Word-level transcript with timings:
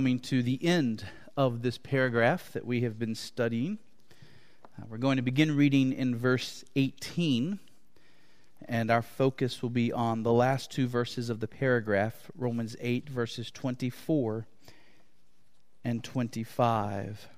coming 0.00 0.18
to 0.18 0.42
the 0.42 0.64
end 0.64 1.04
of 1.36 1.60
this 1.60 1.76
paragraph 1.76 2.54
that 2.54 2.64
we 2.64 2.80
have 2.80 2.98
been 2.98 3.14
studying. 3.14 3.78
Uh, 4.64 4.84
we're 4.88 4.96
going 4.96 5.18
to 5.18 5.22
begin 5.22 5.54
reading 5.54 5.92
in 5.92 6.16
verse 6.16 6.64
18, 6.74 7.58
and 8.64 8.90
our 8.90 9.02
focus 9.02 9.60
will 9.60 9.68
be 9.68 9.92
on 9.92 10.22
the 10.22 10.32
last 10.32 10.70
two 10.70 10.86
verses 10.86 11.28
of 11.28 11.40
the 11.40 11.46
paragraph 11.46 12.30
Romans 12.34 12.76
8, 12.80 13.10
verses 13.10 13.50
24 13.50 14.46
and 15.84 16.02
25. 16.02 17.28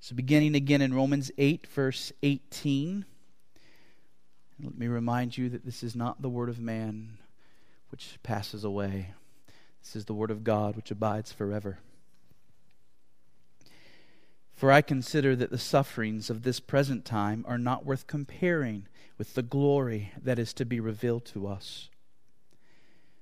So, 0.00 0.16
beginning 0.16 0.56
again 0.56 0.82
in 0.82 0.92
Romans 0.92 1.30
8, 1.38 1.68
verse 1.68 2.10
18. 2.24 3.04
Let 4.60 4.76
me 4.76 4.88
remind 4.88 5.38
you 5.38 5.48
that 5.50 5.64
this 5.64 5.84
is 5.84 5.94
not 5.94 6.20
the 6.20 6.28
word 6.28 6.48
of 6.48 6.58
man 6.58 7.18
which 7.90 8.18
passes 8.24 8.64
away. 8.64 9.12
This 9.82 9.96
is 9.96 10.04
the 10.04 10.14
word 10.14 10.30
of 10.30 10.44
God 10.44 10.76
which 10.76 10.90
abides 10.90 11.32
forever. 11.32 11.78
For 14.54 14.70
I 14.70 14.80
consider 14.80 15.34
that 15.36 15.50
the 15.50 15.58
sufferings 15.58 16.30
of 16.30 16.42
this 16.42 16.60
present 16.60 17.04
time 17.04 17.44
are 17.48 17.58
not 17.58 17.84
worth 17.84 18.06
comparing 18.06 18.86
with 19.18 19.34
the 19.34 19.42
glory 19.42 20.12
that 20.22 20.38
is 20.38 20.54
to 20.54 20.64
be 20.64 20.78
revealed 20.78 21.24
to 21.26 21.48
us. 21.48 21.90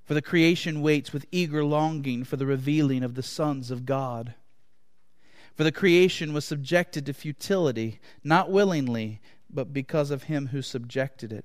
For 0.05 0.13
the 0.13 0.23
creation 0.23 0.83
waits 0.83 1.13
with 1.13 1.27
eager 1.33 1.65
longing 1.65 2.25
for 2.25 2.37
the 2.37 2.47
revealing 2.47 3.03
of 3.03 3.15
the 3.15 3.23
sons 3.23 3.71
of 3.71 3.87
God. 3.87 4.35
For 5.55 5.65
the 5.65 5.73
creation 5.73 6.33
was 6.33 6.45
subjected 6.45 7.07
to 7.07 7.15
futility, 7.15 8.01
not 8.23 8.51
willingly, 8.51 9.21
but 9.49 9.73
because 9.73 10.11
of 10.11 10.25
him 10.25 10.49
who 10.49 10.63
subjected 10.63 11.33
it 11.33 11.45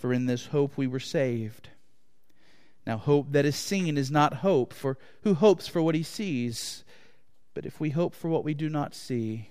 for 0.00 0.14
in 0.14 0.24
this 0.24 0.46
hope 0.46 0.78
we 0.78 0.86
were 0.86 0.98
saved. 0.98 1.68
Now, 2.86 2.96
hope 2.96 3.32
that 3.32 3.44
is 3.44 3.54
seen 3.54 3.98
is 3.98 4.10
not 4.10 4.34
hope, 4.34 4.72
for 4.72 4.96
who 5.22 5.34
hopes 5.34 5.68
for 5.68 5.82
what 5.82 5.94
he 5.94 6.02
sees? 6.02 6.84
But 7.52 7.66
if 7.66 7.78
we 7.78 7.90
hope 7.90 8.14
for 8.14 8.28
what 8.28 8.42
we 8.42 8.54
do 8.54 8.70
not 8.70 8.94
see, 8.94 9.50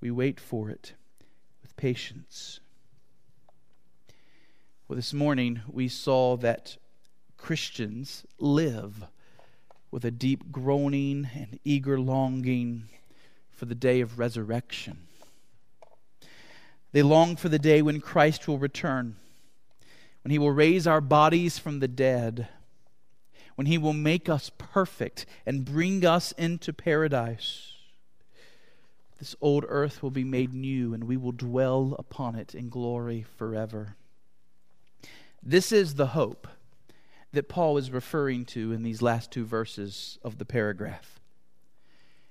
we 0.00 0.10
wait 0.10 0.40
for 0.40 0.70
it 0.70 0.94
with 1.60 1.76
patience. 1.76 2.60
Well, 4.88 4.96
this 4.96 5.12
morning 5.12 5.60
we 5.68 5.88
saw 5.88 6.38
that 6.38 6.78
Christians 7.36 8.24
live 8.38 9.04
with 9.90 10.06
a 10.06 10.10
deep 10.10 10.50
groaning 10.50 11.28
and 11.34 11.58
eager 11.64 12.00
longing 12.00 12.84
for 13.50 13.66
the 13.66 13.74
day 13.74 14.00
of 14.00 14.18
resurrection. 14.18 15.06
They 16.92 17.02
long 17.02 17.36
for 17.36 17.50
the 17.50 17.58
day 17.58 17.82
when 17.82 18.00
Christ 18.00 18.48
will 18.48 18.58
return 18.58 19.16
when 20.26 20.32
He 20.32 20.40
will 20.40 20.50
raise 20.50 20.88
our 20.88 21.00
bodies 21.00 21.56
from 21.56 21.78
the 21.78 21.86
dead, 21.86 22.48
when 23.54 23.68
He 23.68 23.78
will 23.78 23.92
make 23.92 24.28
us 24.28 24.50
perfect 24.58 25.24
and 25.46 25.64
bring 25.64 26.04
us 26.04 26.32
into 26.32 26.72
paradise. 26.72 27.74
This 29.20 29.36
old 29.40 29.64
earth 29.68 30.02
will 30.02 30.10
be 30.10 30.24
made 30.24 30.52
new, 30.52 30.92
and 30.92 31.04
we 31.04 31.16
will 31.16 31.30
dwell 31.30 31.94
upon 31.96 32.34
it 32.34 32.56
in 32.56 32.70
glory 32.70 33.24
forever. 33.36 33.94
This 35.44 35.70
is 35.70 35.94
the 35.94 36.08
hope 36.08 36.48
that 37.32 37.48
Paul 37.48 37.78
is 37.78 37.92
referring 37.92 38.46
to 38.46 38.72
in 38.72 38.82
these 38.82 39.00
last 39.00 39.30
two 39.30 39.44
verses 39.44 40.18
of 40.24 40.38
the 40.38 40.44
paragraph. 40.44 41.20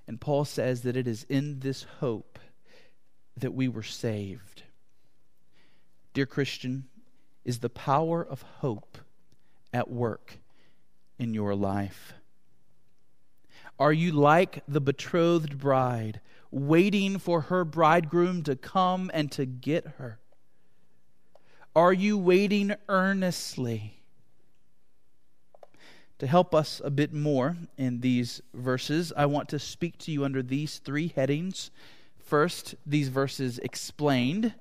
And 0.05 0.19
Paul 0.19 0.43
says 0.43 0.81
that 0.81 0.97
it 0.97 1.07
is 1.07 1.25
in 1.29 1.61
this 1.61 1.85
hope 2.01 2.39
that 3.37 3.53
we 3.53 3.69
were 3.69 3.83
saved. 3.83 4.63
Dear 6.13 6.25
Christian, 6.25 6.89
is 7.45 7.59
the 7.59 7.69
power 7.69 8.25
of 8.25 8.41
hope 8.59 8.97
at 9.71 9.89
work 9.89 10.39
in 11.17 11.33
your 11.33 11.55
life? 11.55 12.13
Are 13.79 13.93
you 13.93 14.11
like 14.11 14.63
the 14.67 14.81
betrothed 14.81 15.57
bride, 15.57 16.19
waiting 16.49 17.19
for 17.19 17.41
her 17.41 17.63
bridegroom 17.63 18.43
to 18.43 18.55
come 18.55 19.11
and 19.13 19.31
to 19.33 19.45
get 19.45 19.85
her? 19.97 20.19
Are 21.75 21.93
you 21.93 22.17
waiting 22.17 22.73
earnestly? 22.87 23.99
To 26.19 26.27
help 26.27 26.55
us 26.55 26.81
a 26.83 26.89
bit 26.89 27.11
more 27.11 27.57
in 27.77 27.99
these 27.99 28.41
verses, 28.53 29.11
I 29.17 29.25
want 29.25 29.49
to 29.49 29.59
speak 29.59 29.97
to 29.99 30.11
you 30.11 30.23
under 30.23 30.41
these 30.41 30.77
three 30.79 31.09
headings. 31.09 31.71
First, 32.17 32.75
these 32.85 33.09
verses 33.09 33.59
explained. 33.59 34.53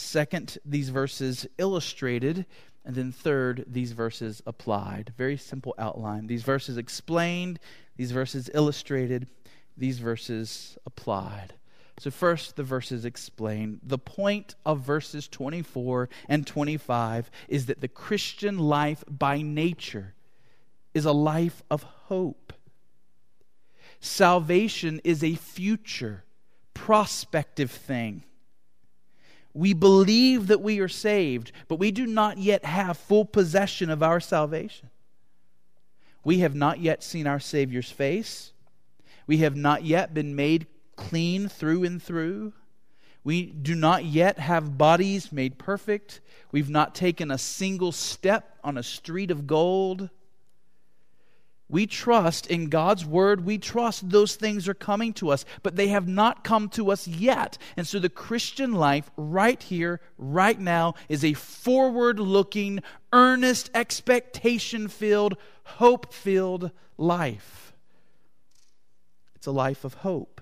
Second, 0.00 0.56
these 0.64 0.88
verses 0.88 1.46
illustrated. 1.58 2.46
And 2.86 2.96
then 2.96 3.12
third, 3.12 3.66
these 3.68 3.92
verses 3.92 4.42
applied. 4.46 5.12
Very 5.16 5.36
simple 5.36 5.74
outline. 5.78 6.26
These 6.26 6.42
verses 6.42 6.78
explained, 6.78 7.60
these 7.96 8.10
verses 8.10 8.50
illustrated, 8.54 9.28
these 9.76 9.98
verses 9.98 10.78
applied. 10.86 11.52
So, 11.98 12.10
first, 12.10 12.56
the 12.56 12.62
verses 12.62 13.04
explain. 13.04 13.78
The 13.82 13.98
point 13.98 14.54
of 14.64 14.80
verses 14.80 15.28
24 15.28 16.08
and 16.30 16.46
25 16.46 17.30
is 17.48 17.66
that 17.66 17.82
the 17.82 17.88
Christian 17.88 18.58
life 18.58 19.04
by 19.06 19.42
nature 19.42 20.14
is 20.94 21.04
a 21.04 21.12
life 21.12 21.62
of 21.70 21.82
hope. 21.82 22.54
Salvation 24.00 25.02
is 25.04 25.22
a 25.22 25.34
future, 25.34 26.24
prospective 26.72 27.70
thing. 27.70 28.24
We 29.52 29.72
believe 29.72 30.46
that 30.46 30.60
we 30.60 30.78
are 30.80 30.88
saved, 30.88 31.52
but 31.66 31.76
we 31.78 31.90
do 31.90 32.06
not 32.06 32.38
yet 32.38 32.64
have 32.64 32.96
full 32.96 33.24
possession 33.24 33.90
of 33.90 34.02
our 34.02 34.20
salvation. 34.20 34.90
We 36.22 36.38
have 36.40 36.54
not 36.54 36.80
yet 36.80 37.02
seen 37.02 37.26
our 37.26 37.40
Savior's 37.40 37.90
face. 37.90 38.52
We 39.26 39.38
have 39.38 39.56
not 39.56 39.84
yet 39.84 40.14
been 40.14 40.36
made 40.36 40.66
clean 40.96 41.48
through 41.48 41.84
and 41.84 42.02
through. 42.02 42.52
We 43.24 43.46
do 43.46 43.74
not 43.74 44.04
yet 44.04 44.38
have 44.38 44.78
bodies 44.78 45.32
made 45.32 45.58
perfect. 45.58 46.20
We've 46.52 46.70
not 46.70 46.94
taken 46.94 47.30
a 47.30 47.38
single 47.38 47.92
step 47.92 48.58
on 48.62 48.78
a 48.78 48.82
street 48.82 49.30
of 49.30 49.46
gold. 49.46 50.10
We 51.70 51.86
trust 51.86 52.48
in 52.48 52.68
God's 52.68 53.04
word. 53.04 53.46
We 53.46 53.56
trust 53.56 54.10
those 54.10 54.34
things 54.34 54.68
are 54.68 54.74
coming 54.74 55.12
to 55.14 55.30
us, 55.30 55.44
but 55.62 55.76
they 55.76 55.88
have 55.88 56.08
not 56.08 56.42
come 56.42 56.68
to 56.70 56.90
us 56.90 57.06
yet. 57.06 57.56
And 57.76 57.86
so 57.86 58.00
the 58.00 58.08
Christian 58.08 58.72
life, 58.72 59.10
right 59.16 59.62
here, 59.62 60.00
right 60.18 60.58
now, 60.58 60.94
is 61.08 61.24
a 61.24 61.34
forward 61.34 62.18
looking, 62.18 62.80
earnest, 63.12 63.70
expectation 63.72 64.88
filled, 64.88 65.36
hope 65.64 66.12
filled 66.12 66.72
life. 66.98 67.72
It's 69.36 69.46
a 69.46 69.52
life 69.52 69.84
of 69.84 69.94
hope. 69.94 70.40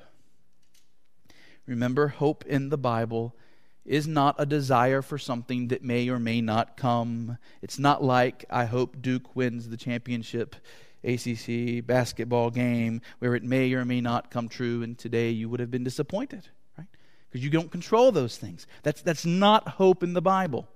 Remember, 1.66 2.08
hope 2.08 2.46
in 2.46 2.70
the 2.70 2.78
Bible 2.78 3.36
is 3.84 4.06
not 4.06 4.34
a 4.38 4.46
desire 4.46 5.02
for 5.02 5.18
something 5.18 5.68
that 5.68 5.84
may 5.84 6.08
or 6.08 6.18
may 6.18 6.40
not 6.40 6.76
come. 6.76 7.38
It's 7.62 7.78
not 7.78 8.02
like, 8.02 8.44
I 8.50 8.64
hope 8.64 9.02
Duke 9.02 9.36
wins 9.36 9.68
the 9.68 9.76
championship. 9.76 10.56
ACC 11.04 11.84
basketball 11.86 12.50
game 12.50 13.00
where 13.18 13.34
it 13.34 13.42
may 13.42 13.72
or 13.72 13.84
may 13.84 14.00
not 14.00 14.30
come 14.30 14.48
true, 14.48 14.82
and 14.82 14.98
today 14.98 15.30
you 15.30 15.48
would 15.48 15.60
have 15.60 15.70
been 15.70 15.84
disappointed, 15.84 16.48
right? 16.76 16.86
Because 17.28 17.44
you 17.44 17.50
don't 17.50 17.70
control 17.70 18.12
those 18.12 18.36
things. 18.36 18.66
That's, 18.82 19.02
that's 19.02 19.26
not 19.26 19.68
hope 19.68 20.02
in 20.02 20.12
the 20.12 20.22
Bible. 20.22 20.68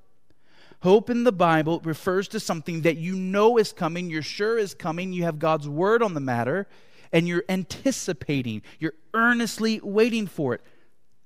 Hope 0.81 1.11
in 1.11 1.25
the 1.25 1.33
Bible 1.33 1.81
refers 1.85 2.27
to 2.29 2.41
something 2.41 2.83
that 2.83 2.97
you 2.97 3.15
know 3.15 3.57
is 3.57 3.73
coming, 3.73 4.11
you're 4.11 4.23
sure 4.23 4.59
is 4.59 4.75
coming, 4.75 5.13
you 5.13 5.23
have 5.23 5.39
God's 5.39 5.69
word 5.69 6.03
on 6.03 6.15
the 6.15 6.21
matter, 6.21 6.67
and 7.13 7.29
you're 7.29 7.45
anticipating, 7.49 8.63
you're 8.81 8.95
earnestly 9.15 9.81
waiting 9.81 10.27
for 10.27 10.55
it. 10.55 10.61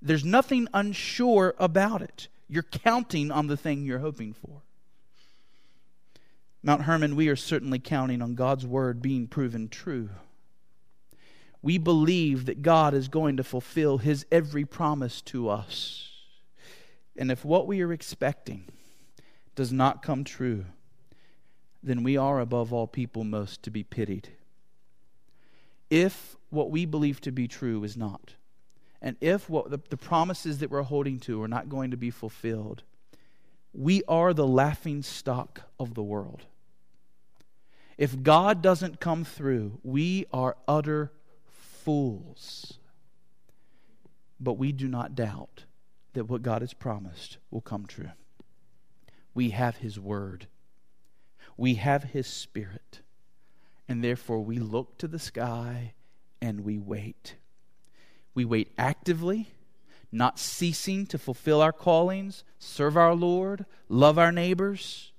There's 0.02 0.24
nothing 0.24 0.68
unsure 0.74 1.54
about 1.58 2.02
it. 2.02 2.28
You're 2.48 2.64
counting 2.64 3.30
on 3.30 3.46
the 3.46 3.56
thing 3.56 3.84
you're 3.84 3.98
hoping 3.98 4.34
for. 4.34 4.62
Mount 6.66 6.82
Hermon, 6.82 7.14
we 7.14 7.28
are 7.28 7.36
certainly 7.36 7.78
counting 7.78 8.20
on 8.20 8.34
God's 8.34 8.66
word 8.66 9.00
being 9.00 9.28
proven 9.28 9.68
true. 9.68 10.10
We 11.62 11.78
believe 11.78 12.46
that 12.46 12.60
God 12.60 12.92
is 12.92 13.06
going 13.06 13.36
to 13.36 13.44
fulfill 13.44 13.98
his 13.98 14.26
every 14.32 14.64
promise 14.64 15.22
to 15.22 15.48
us. 15.48 16.10
And 17.16 17.30
if 17.30 17.44
what 17.44 17.68
we 17.68 17.82
are 17.82 17.92
expecting 17.92 18.64
does 19.54 19.72
not 19.72 20.02
come 20.02 20.24
true, 20.24 20.64
then 21.84 22.02
we 22.02 22.16
are 22.16 22.40
above 22.40 22.72
all 22.72 22.88
people 22.88 23.22
most 23.22 23.62
to 23.62 23.70
be 23.70 23.84
pitied. 23.84 24.30
if 25.88 26.36
what 26.50 26.72
we 26.72 26.84
believe 26.84 27.20
to 27.20 27.30
be 27.30 27.46
true 27.46 27.84
is 27.84 27.96
not, 27.96 28.34
and 29.00 29.16
if 29.20 29.48
what 29.48 29.70
the, 29.70 29.78
the 29.88 29.96
promises 29.96 30.58
that 30.58 30.70
we're 30.70 30.82
holding 30.82 31.20
to 31.20 31.40
are 31.40 31.48
not 31.48 31.68
going 31.68 31.92
to 31.92 31.96
be 31.96 32.10
fulfilled, 32.10 32.82
we 33.72 34.02
are 34.08 34.34
the 34.34 34.46
laughing 34.46 35.00
stock 35.02 35.62
of 35.78 35.94
the 35.94 36.02
world. 36.02 36.42
If 37.98 38.22
God 38.22 38.60
doesn't 38.60 39.00
come 39.00 39.24
through, 39.24 39.78
we 39.82 40.26
are 40.32 40.56
utter 40.68 41.12
fools. 41.46 42.74
But 44.38 44.54
we 44.54 44.72
do 44.72 44.86
not 44.86 45.14
doubt 45.14 45.64
that 46.12 46.26
what 46.26 46.42
God 46.42 46.60
has 46.60 46.74
promised 46.74 47.38
will 47.50 47.62
come 47.62 47.86
true. 47.86 48.10
We 49.34 49.50
have 49.50 49.78
His 49.78 49.98
Word, 49.98 50.46
we 51.56 51.74
have 51.74 52.04
His 52.04 52.26
Spirit, 52.26 53.00
and 53.88 54.02
therefore 54.02 54.40
we 54.40 54.58
look 54.58 54.98
to 54.98 55.08
the 55.08 55.18
sky 55.18 55.94
and 56.40 56.60
we 56.60 56.78
wait. 56.78 57.36
We 58.34 58.44
wait 58.44 58.72
actively, 58.76 59.48
not 60.12 60.38
ceasing 60.38 61.06
to 61.06 61.18
fulfill 61.18 61.62
our 61.62 61.72
callings, 61.72 62.44
serve 62.58 62.96
our 62.96 63.14
Lord, 63.14 63.64
love 63.88 64.18
our 64.18 64.32
neighbors, 64.32 65.12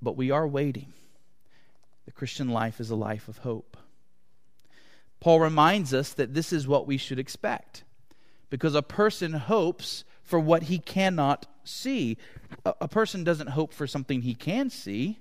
but 0.00 0.16
we 0.16 0.30
are 0.30 0.46
waiting. 0.46 0.92
The 2.06 2.12
Christian 2.12 2.48
life 2.48 2.80
is 2.80 2.90
a 2.90 2.96
life 2.96 3.28
of 3.28 3.38
hope. 3.38 3.76
Paul 5.20 5.40
reminds 5.40 5.94
us 5.94 6.12
that 6.14 6.34
this 6.34 6.52
is 6.52 6.68
what 6.68 6.86
we 6.86 6.98
should 6.98 7.18
expect 7.18 7.84
because 8.50 8.74
a 8.74 8.82
person 8.82 9.32
hopes 9.32 10.04
for 10.22 10.38
what 10.38 10.64
he 10.64 10.78
cannot 10.78 11.46
see. 11.64 12.18
A, 12.64 12.74
a, 12.82 12.88
person 12.88 13.24
doesn't 13.24 13.48
hope 13.48 13.72
for 13.72 13.86
something 13.86 14.22
he 14.22 14.34
can 14.34 14.70
see. 14.70 15.18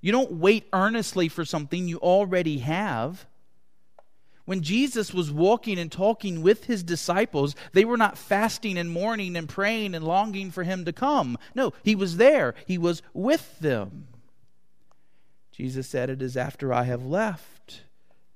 You 0.00 0.12
don't 0.12 0.32
wait 0.32 0.68
earnestly 0.72 1.28
for 1.28 1.44
something 1.44 1.88
you 1.88 1.98
already 1.98 2.58
have. 2.58 3.26
When 4.44 4.62
Jesus 4.62 5.14
was 5.14 5.30
walking 5.30 5.78
and 5.78 5.90
talking 5.90 6.42
with 6.42 6.64
his 6.64 6.82
disciples, 6.82 7.54
they 7.72 7.84
were 7.84 7.96
not 7.96 8.18
fasting 8.18 8.76
and 8.76 8.90
mourning 8.90 9.36
and 9.36 9.48
praying 9.48 9.94
and 9.94 10.04
longing 10.04 10.50
for 10.50 10.64
him 10.64 10.84
to 10.84 10.92
come. 10.92 11.38
No, 11.54 11.72
he 11.84 11.94
was 11.94 12.16
there, 12.16 12.54
he 12.66 12.78
was 12.78 13.02
with 13.14 13.58
them. 13.60 14.08
Jesus 15.62 15.86
said, 15.86 16.10
It 16.10 16.20
is 16.20 16.36
after 16.36 16.72
I 16.72 16.82
have 16.82 17.06
left 17.06 17.82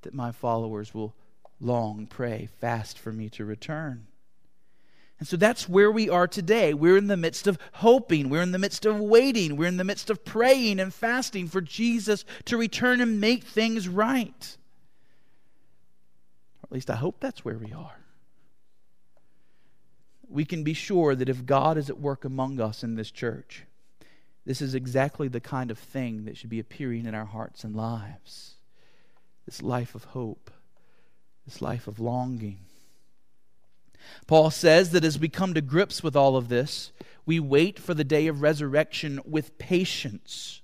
that 0.03 0.15
my 0.15 0.31
followers 0.31 0.95
will 0.95 1.13
long 1.61 2.07
pray, 2.07 2.49
fast 2.61 3.01
for 3.01 3.11
me 3.11 3.29
to 3.31 3.45
return. 3.45 4.07
And 5.19 5.27
so 5.27 5.37
that's 5.37 5.69
where 5.69 5.91
we 5.91 6.09
are 6.09 6.29
today. 6.29 6.73
We're 6.73 6.97
in 6.97 7.09
the 7.09 7.17
midst 7.17 7.49
of 7.49 7.59
hoping. 7.73 8.31
We're 8.31 8.43
in 8.43 8.53
the 8.53 8.61
midst 8.61 8.87
of 8.87 9.01
waiting. 9.01 9.57
We're 9.57 9.67
in 9.67 9.77
the 9.77 9.83
midst 9.83 10.09
of 10.09 10.25
praying 10.25 10.79
and 10.79 10.95
fasting 10.95 11.49
for 11.49 11.61
Jesus 11.61 12.25
to 12.45 12.57
return 12.57 13.01
and 13.01 13.21
make 13.21 13.43
things 13.43 13.89
right. 13.89 14.57
Or 16.63 16.67
at 16.67 16.73
least 16.73 16.91
I 16.91 16.95
hope 16.95 17.17
that's 17.19 17.45
where 17.45 17.59
we 17.59 17.73
are. 17.73 17.99
We 20.29 20.45
can 20.45 20.63
be 20.63 20.75
sure 20.75 21.17
that 21.17 21.29
if 21.29 21.45
God 21.45 21.77
is 21.77 21.91
at 21.91 21.99
work 21.99 22.25
among 22.25 22.61
us 22.61 22.85
in 22.85 22.95
this 22.95 23.11
church, 23.11 23.65
this 24.47 24.63
is 24.63 24.77
exactly 24.77 25.27
the 25.27 25.41
kind 25.41 25.73
of 25.73 25.79
thing 25.79 26.25
that 26.25 26.37
should 26.37 26.51
be 26.51 26.61
appearing 26.61 27.05
in 27.05 27.15
our 27.17 27.25
hearts 27.25 27.65
and 27.65 27.75
lives. 27.75 28.55
This 29.45 29.61
life 29.61 29.97
of 29.97 30.05
hope, 30.05 30.53
this 31.45 31.61
life 31.61 31.89
of 31.89 31.99
longing. 31.99 32.61
Paul 34.29 34.53
says 34.53 34.91
that 34.91 35.05
as 35.05 35.19
we 35.19 35.29
come 35.29 35.53
to 35.55 35.61
grips 35.61 36.01
with 36.01 36.15
all 36.15 36.37
of 36.37 36.49
this, 36.49 36.93
we 37.27 37.41
wait 37.41 37.81
for 37.81 37.93
the 37.93 38.05
day 38.05 38.29
of 38.29 38.41
resurrection 38.41 39.21
with 39.25 39.59
patience. 39.59 40.63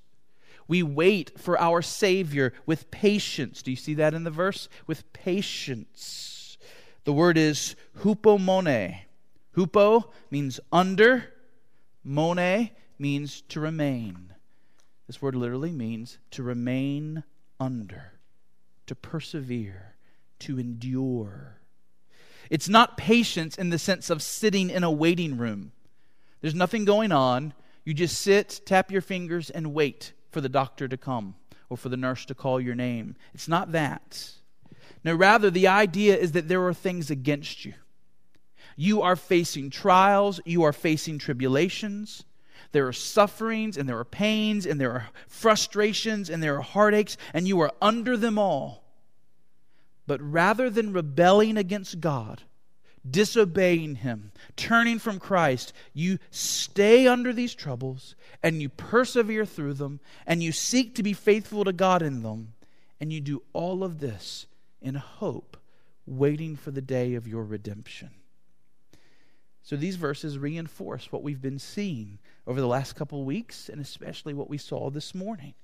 We 0.68 0.84
wait 0.84 1.38
for 1.40 1.60
our 1.60 1.82
Savior 1.82 2.52
with 2.64 2.90
patience. 2.92 3.62
Do 3.62 3.72
you 3.72 3.76
see 3.76 3.94
that 3.94 4.14
in 4.14 4.22
the 4.22 4.30
verse? 4.30 4.68
With 4.86 5.12
patience. 5.12 6.56
The 7.02 7.12
word 7.12 7.36
is 7.36 7.74
hupomone. 7.98 9.00
Hupo 9.56 10.04
means 10.30 10.60
under, 10.70 11.32
mone 12.04 12.70
means 13.02 13.42
to 13.50 13.60
remain. 13.60 14.32
This 15.06 15.20
word 15.20 15.34
literally 15.34 15.72
means 15.72 16.18
to 16.30 16.42
remain 16.42 17.24
under, 17.60 18.12
to 18.86 18.94
persevere, 18.94 19.96
to 20.38 20.58
endure. 20.58 21.58
It's 22.48 22.68
not 22.68 22.96
patience 22.96 23.58
in 23.58 23.68
the 23.68 23.78
sense 23.78 24.08
of 24.08 24.22
sitting 24.22 24.70
in 24.70 24.84
a 24.84 24.90
waiting 24.90 25.36
room. 25.36 25.72
There's 26.40 26.54
nothing 26.54 26.84
going 26.84 27.12
on. 27.12 27.52
You 27.84 27.92
just 27.92 28.20
sit, 28.20 28.62
tap 28.64 28.90
your 28.90 29.02
fingers, 29.02 29.50
and 29.50 29.74
wait 29.74 30.12
for 30.30 30.40
the 30.40 30.48
doctor 30.48 30.88
to 30.88 30.96
come 30.96 31.34
or 31.68 31.76
for 31.76 31.88
the 31.88 31.96
nurse 31.96 32.24
to 32.26 32.34
call 32.34 32.60
your 32.60 32.74
name. 32.74 33.16
It's 33.34 33.48
not 33.48 33.72
that. 33.72 34.30
No, 35.04 35.14
rather, 35.14 35.50
the 35.50 35.68
idea 35.68 36.16
is 36.16 36.32
that 36.32 36.48
there 36.48 36.64
are 36.64 36.74
things 36.74 37.10
against 37.10 37.64
you. 37.64 37.74
You 38.76 39.02
are 39.02 39.16
facing 39.16 39.70
trials, 39.70 40.40
you 40.44 40.62
are 40.62 40.72
facing 40.72 41.18
tribulations. 41.18 42.24
There 42.72 42.88
are 42.88 42.92
sufferings 42.92 43.76
and 43.76 43.88
there 43.88 43.98
are 43.98 44.04
pains 44.04 44.66
and 44.66 44.80
there 44.80 44.92
are 44.92 45.08
frustrations 45.28 46.30
and 46.30 46.42
there 46.42 46.56
are 46.56 46.62
heartaches, 46.62 47.18
and 47.34 47.46
you 47.46 47.60
are 47.60 47.72
under 47.80 48.16
them 48.16 48.38
all. 48.38 48.82
But 50.06 50.20
rather 50.20 50.68
than 50.68 50.92
rebelling 50.92 51.56
against 51.56 52.00
God, 52.00 52.42
disobeying 53.08 53.96
Him, 53.96 54.32
turning 54.56 54.98
from 54.98 55.18
Christ, 55.18 55.72
you 55.92 56.18
stay 56.30 57.06
under 57.06 57.32
these 57.32 57.54
troubles 57.54 58.14
and 58.42 58.60
you 58.60 58.68
persevere 58.68 59.44
through 59.44 59.74
them 59.74 60.00
and 60.26 60.42
you 60.42 60.50
seek 60.50 60.94
to 60.94 61.02
be 61.02 61.12
faithful 61.12 61.64
to 61.64 61.72
God 61.72 62.02
in 62.02 62.22
them. 62.22 62.54
And 63.00 63.12
you 63.12 63.20
do 63.20 63.42
all 63.52 63.82
of 63.82 63.98
this 63.98 64.46
in 64.80 64.94
hope, 64.94 65.56
waiting 66.06 66.54
for 66.54 66.70
the 66.70 66.80
day 66.80 67.14
of 67.14 67.26
your 67.26 67.44
redemption. 67.44 68.10
So 69.64 69.76
these 69.76 69.96
verses 69.96 70.38
reinforce 70.38 71.10
what 71.10 71.22
we've 71.22 71.42
been 71.42 71.58
seeing 71.58 72.18
over 72.46 72.60
the 72.60 72.66
last 72.66 72.94
couple 72.94 73.24
weeks 73.24 73.68
and 73.68 73.80
especially 73.80 74.34
what 74.34 74.50
we 74.50 74.58
saw 74.58 74.90
this 74.90 75.14
morning. 75.14 75.54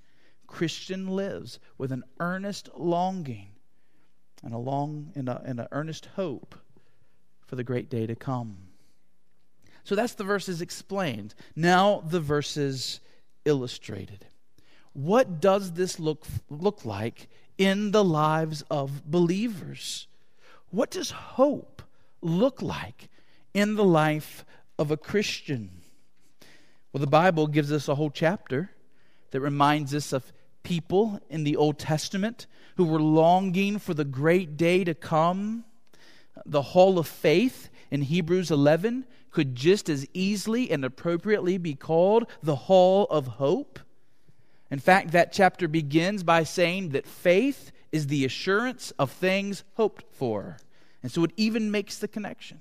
Christian 0.47 1.09
lives 1.09 1.59
with 1.77 1.93
an 1.93 2.05
earnest 2.21 2.71
longing 2.77 3.51
and 4.43 4.55
a 4.55 4.59
long 4.59 5.13
and 5.15 5.29
an 5.29 5.67
earnest 5.73 6.07
hope 6.17 6.55
for 7.47 7.57
the 7.57 7.65
great 7.65 7.91
day 7.91 8.07
to 8.07 8.15
come. 8.15 8.57
So 9.85 9.95
that's 9.95 10.15
the 10.15 10.25
verses 10.25 10.61
explained. 10.61 11.35
Now 11.57 12.03
the 12.07 12.21
verses 12.21 13.01
illustrated. 13.45 14.27
What 14.93 15.41
does 15.41 15.73
this 15.73 15.99
look 15.99 16.27
look 16.49 16.85
like 16.85 17.29
in 17.57 17.91
the 17.91 18.05
lives 18.05 18.63
of 18.71 19.11
believers? 19.11 20.07
What 20.71 20.91
does 20.91 21.11
hope 21.11 21.83
look 22.21 22.61
like 22.63 23.09
in 23.55 23.77
the 23.77 23.85
life 23.85 24.45
of 24.79 24.91
a 24.91 24.97
Christian? 24.97 25.78
Well, 26.93 27.01
the 27.01 27.07
Bible 27.07 27.47
gives 27.47 27.71
us 27.71 27.89
a 27.89 27.95
whole 27.95 28.11
chapter 28.11 28.71
that 29.31 29.41
reminds 29.41 29.95
us 29.95 30.13
of 30.13 30.33
people 30.63 31.21
in 31.29 31.45
the 31.45 31.57
Old 31.57 31.79
Testament 31.79 32.47
who 32.77 32.85
were 32.85 33.01
longing 33.01 33.79
for 33.79 33.93
the 33.93 34.05
great 34.05 34.57
day 34.57 34.85
to 34.85 34.95
come. 34.95 35.65
The 36.47 36.63
hall 36.63 36.99
of 36.99 37.07
faith 37.07 37.69
in 37.91 38.03
Hebrews 38.03 38.51
11 38.51 39.05
could 39.31 39.55
just 39.55 39.89
as 39.89 40.07
easily 40.15 40.71
and 40.71 40.85
appropriately 40.85 41.59
be 41.59 41.75
called 41.75 42.27
the 42.43 42.57
hall 42.57 43.07
of 43.11 43.27
hope. 43.27 43.79
In 44.71 44.79
fact, 44.79 45.13
that 45.13 45.33
chapter 45.33 45.69
begins 45.69 46.23
by 46.23 46.45
saying 46.45 46.91
that 46.91 47.07
faith 47.07 47.71
is 47.93 48.07
the 48.07 48.25
assurance 48.25 48.93
of 48.99 49.11
things 49.11 49.65
hoped 49.75 50.05
for. 50.13 50.57
And 51.03 51.13
so 51.13 51.25
it 51.25 51.33
even 51.37 51.71
makes 51.71 51.99
the 51.99 52.09
connection. 52.09 52.61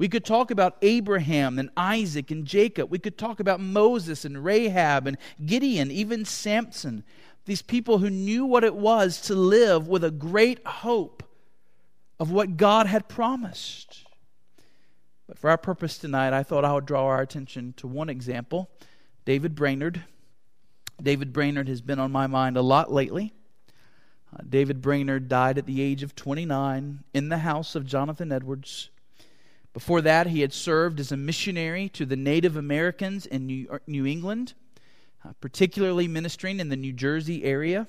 We 0.00 0.08
could 0.08 0.24
talk 0.24 0.50
about 0.50 0.78
Abraham 0.80 1.58
and 1.58 1.68
Isaac 1.76 2.30
and 2.30 2.46
Jacob. 2.46 2.90
We 2.90 2.98
could 2.98 3.18
talk 3.18 3.38
about 3.38 3.60
Moses 3.60 4.24
and 4.24 4.42
Rahab 4.42 5.06
and 5.06 5.18
Gideon, 5.44 5.90
even 5.90 6.24
Samson. 6.24 7.04
These 7.44 7.60
people 7.60 7.98
who 7.98 8.08
knew 8.08 8.46
what 8.46 8.64
it 8.64 8.74
was 8.74 9.20
to 9.26 9.34
live 9.34 9.88
with 9.88 10.02
a 10.02 10.10
great 10.10 10.66
hope 10.66 11.22
of 12.18 12.32
what 12.32 12.56
God 12.56 12.86
had 12.86 13.10
promised. 13.10 14.06
But 15.26 15.38
for 15.38 15.50
our 15.50 15.58
purpose 15.58 15.98
tonight, 15.98 16.32
I 16.32 16.44
thought 16.44 16.64
I 16.64 16.72
would 16.72 16.86
draw 16.86 17.04
our 17.04 17.20
attention 17.20 17.74
to 17.76 17.86
one 17.86 18.08
example 18.08 18.70
David 19.26 19.54
Brainerd. 19.54 20.02
David 21.02 21.34
Brainerd 21.34 21.68
has 21.68 21.82
been 21.82 21.98
on 21.98 22.10
my 22.10 22.26
mind 22.26 22.56
a 22.56 22.62
lot 22.62 22.90
lately. 22.90 23.34
Uh, 24.34 24.44
David 24.48 24.80
Brainerd 24.80 25.28
died 25.28 25.58
at 25.58 25.66
the 25.66 25.82
age 25.82 26.02
of 26.02 26.16
29 26.16 27.04
in 27.12 27.28
the 27.28 27.38
house 27.38 27.74
of 27.74 27.84
Jonathan 27.84 28.32
Edwards. 28.32 28.88
Before 29.72 30.00
that, 30.00 30.26
he 30.26 30.40
had 30.40 30.52
served 30.52 30.98
as 30.98 31.12
a 31.12 31.16
missionary 31.16 31.88
to 31.90 32.04
the 32.04 32.16
Native 32.16 32.56
Americans 32.56 33.26
in 33.26 33.46
New, 33.46 33.80
New 33.86 34.04
England, 34.04 34.54
uh, 35.24 35.32
particularly 35.40 36.08
ministering 36.08 36.58
in 36.58 36.68
the 36.68 36.76
New 36.76 36.92
Jersey 36.92 37.44
area. 37.44 37.86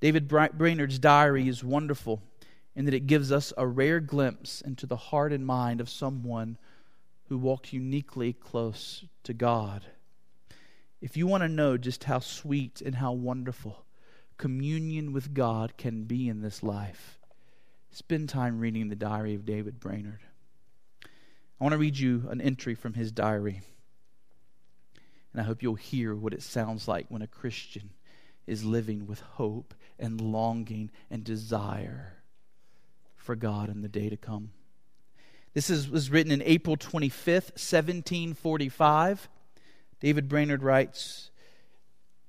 David 0.00 0.28
Brainerd's 0.28 0.98
diary 0.98 1.48
is 1.48 1.64
wonderful 1.64 2.22
in 2.74 2.84
that 2.84 2.94
it 2.94 3.06
gives 3.06 3.32
us 3.32 3.52
a 3.56 3.66
rare 3.66 4.00
glimpse 4.00 4.60
into 4.60 4.86
the 4.86 4.96
heart 4.96 5.32
and 5.32 5.46
mind 5.46 5.80
of 5.80 5.88
someone 5.88 6.58
who 7.28 7.38
walked 7.38 7.72
uniquely 7.72 8.32
close 8.32 9.04
to 9.24 9.34
God. 9.34 9.84
If 11.00 11.16
you 11.16 11.26
want 11.26 11.42
to 11.42 11.48
know 11.48 11.76
just 11.76 12.04
how 12.04 12.20
sweet 12.20 12.80
and 12.80 12.94
how 12.94 13.12
wonderful 13.12 13.84
communion 14.38 15.12
with 15.12 15.34
God 15.34 15.76
can 15.76 16.04
be 16.04 16.28
in 16.28 16.40
this 16.42 16.62
life, 16.62 17.18
spend 17.90 18.28
time 18.28 18.60
reading 18.60 18.88
the 18.88 18.96
diary 18.96 19.34
of 19.34 19.46
David 19.46 19.80
Brainerd. 19.80 20.20
I 21.60 21.64
want 21.64 21.72
to 21.72 21.78
read 21.78 21.98
you 21.98 22.26
an 22.30 22.40
entry 22.40 22.74
from 22.74 22.94
his 22.94 23.10
diary. 23.10 23.62
And 25.32 25.40
I 25.40 25.44
hope 25.44 25.62
you'll 25.62 25.74
hear 25.74 26.14
what 26.14 26.34
it 26.34 26.42
sounds 26.42 26.86
like 26.86 27.06
when 27.08 27.22
a 27.22 27.26
Christian 27.26 27.90
is 28.46 28.64
living 28.64 29.06
with 29.06 29.20
hope 29.20 29.74
and 29.98 30.20
longing 30.20 30.90
and 31.10 31.24
desire 31.24 32.14
for 33.16 33.34
God 33.34 33.70
in 33.70 33.82
the 33.82 33.88
day 33.88 34.08
to 34.08 34.16
come. 34.16 34.50
This 35.54 35.70
is, 35.70 35.88
was 35.88 36.10
written 36.10 36.30
in 36.30 36.42
April 36.42 36.76
25th, 36.76 37.52
1745. 37.56 39.28
David 40.00 40.28
Brainerd 40.28 40.62
writes 40.62 41.30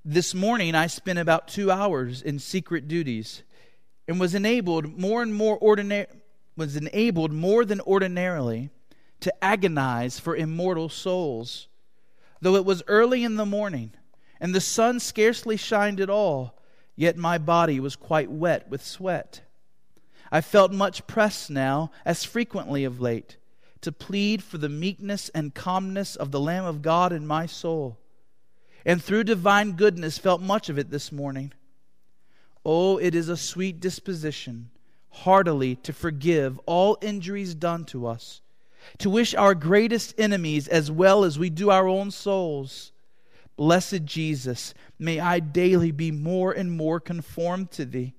This 0.04 0.34
morning 0.34 0.74
I 0.74 0.86
spent 0.86 1.18
about 1.18 1.48
two 1.48 1.70
hours 1.70 2.22
in 2.22 2.38
secret 2.38 2.88
duties 2.88 3.42
and 4.08 4.18
was 4.18 4.34
enabled 4.34 4.98
more 4.98 5.22
and 5.22 5.34
more 5.34 5.58
ordinary 5.58 6.06
was 6.56 6.74
enabled 6.74 7.32
more 7.32 7.64
than 7.64 7.80
ordinarily 7.82 8.70
to 9.20 9.44
agonize 9.44 10.18
for 10.18 10.36
immortal 10.36 10.88
souls. 10.88 11.68
Though 12.40 12.56
it 12.56 12.64
was 12.64 12.82
early 12.86 13.24
in 13.24 13.36
the 13.36 13.46
morning, 13.46 13.92
and 14.40 14.54
the 14.54 14.60
sun 14.60 15.00
scarcely 15.00 15.56
shined 15.56 16.00
at 16.00 16.10
all, 16.10 16.56
yet 16.94 17.16
my 17.16 17.38
body 17.38 17.80
was 17.80 17.96
quite 17.96 18.30
wet 18.30 18.68
with 18.68 18.84
sweat. 18.84 19.42
I 20.30 20.40
felt 20.40 20.72
much 20.72 21.06
pressed 21.06 21.50
now, 21.50 21.90
as 22.04 22.24
frequently 22.24 22.84
of 22.84 23.00
late, 23.00 23.36
to 23.80 23.90
plead 23.90 24.42
for 24.42 24.58
the 24.58 24.68
meekness 24.68 25.30
and 25.30 25.54
calmness 25.54 26.16
of 26.16 26.30
the 26.30 26.40
Lamb 26.40 26.64
of 26.64 26.82
God 26.82 27.12
in 27.12 27.26
my 27.26 27.46
soul, 27.46 27.98
and 28.84 29.02
through 29.02 29.24
divine 29.24 29.72
goodness 29.72 30.18
felt 30.18 30.40
much 30.40 30.68
of 30.68 30.78
it 30.78 30.90
this 30.90 31.10
morning. 31.10 31.52
Oh, 32.64 32.98
it 32.98 33.14
is 33.14 33.28
a 33.28 33.36
sweet 33.36 33.80
disposition, 33.80 34.70
heartily 35.10 35.76
to 35.76 35.92
forgive 35.92 36.60
all 36.66 36.98
injuries 37.00 37.54
done 37.54 37.84
to 37.86 38.06
us 38.06 38.42
to 38.98 39.10
wish 39.10 39.34
our 39.34 39.54
greatest 39.54 40.14
enemies 40.18 40.68
as 40.68 40.90
well 40.90 41.24
as 41.24 41.38
we 41.38 41.50
do 41.50 41.70
our 41.70 41.86
own 41.86 42.10
souls. 42.10 42.92
Blessed 43.56 44.04
Jesus, 44.04 44.72
may 44.98 45.18
I 45.18 45.40
daily 45.40 45.90
be 45.90 46.10
more 46.10 46.52
and 46.52 46.70
more 46.70 47.00
conformed 47.00 47.70
to 47.72 47.84
thee. 47.84 48.14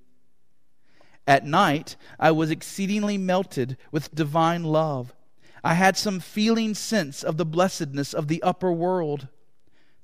At 1.25 1.45
night, 1.45 1.95
I 2.19 2.31
was 2.31 2.51
exceedingly 2.51 3.17
melted 3.17 3.77
with 3.91 4.13
divine 4.13 4.63
love. 4.63 5.13
I 5.63 5.75
had 5.75 5.95
some 5.97 6.19
feeling 6.19 6.73
sense 6.73 7.23
of 7.23 7.37
the 7.37 7.45
blessedness 7.45 8.13
of 8.13 8.27
the 8.27 8.41
upper 8.43 8.71
world. 8.71 9.27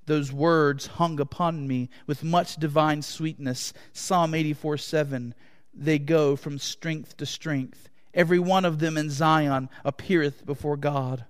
Those 0.06 0.32
words 0.32 0.88
hung 0.88 1.20
upon 1.20 1.68
me 1.68 1.90
with 2.06 2.24
much 2.24 2.58
divine 2.58 3.02
sweetness. 3.02 3.74
Psalm 3.92 4.34
84 4.34 4.78
7. 4.78 5.34
They 5.74 6.00
go 6.00 6.36
from 6.36 6.60
strength 6.60 7.18
to 7.18 7.26
strength 7.26 7.90
every 8.16 8.40
one 8.40 8.66
of 8.66 8.80
them 8.80 8.98
in 8.98 9.10
Zion 9.10 9.70
appeareth 9.84 10.46
before 10.46 10.78
God. 10.78 11.26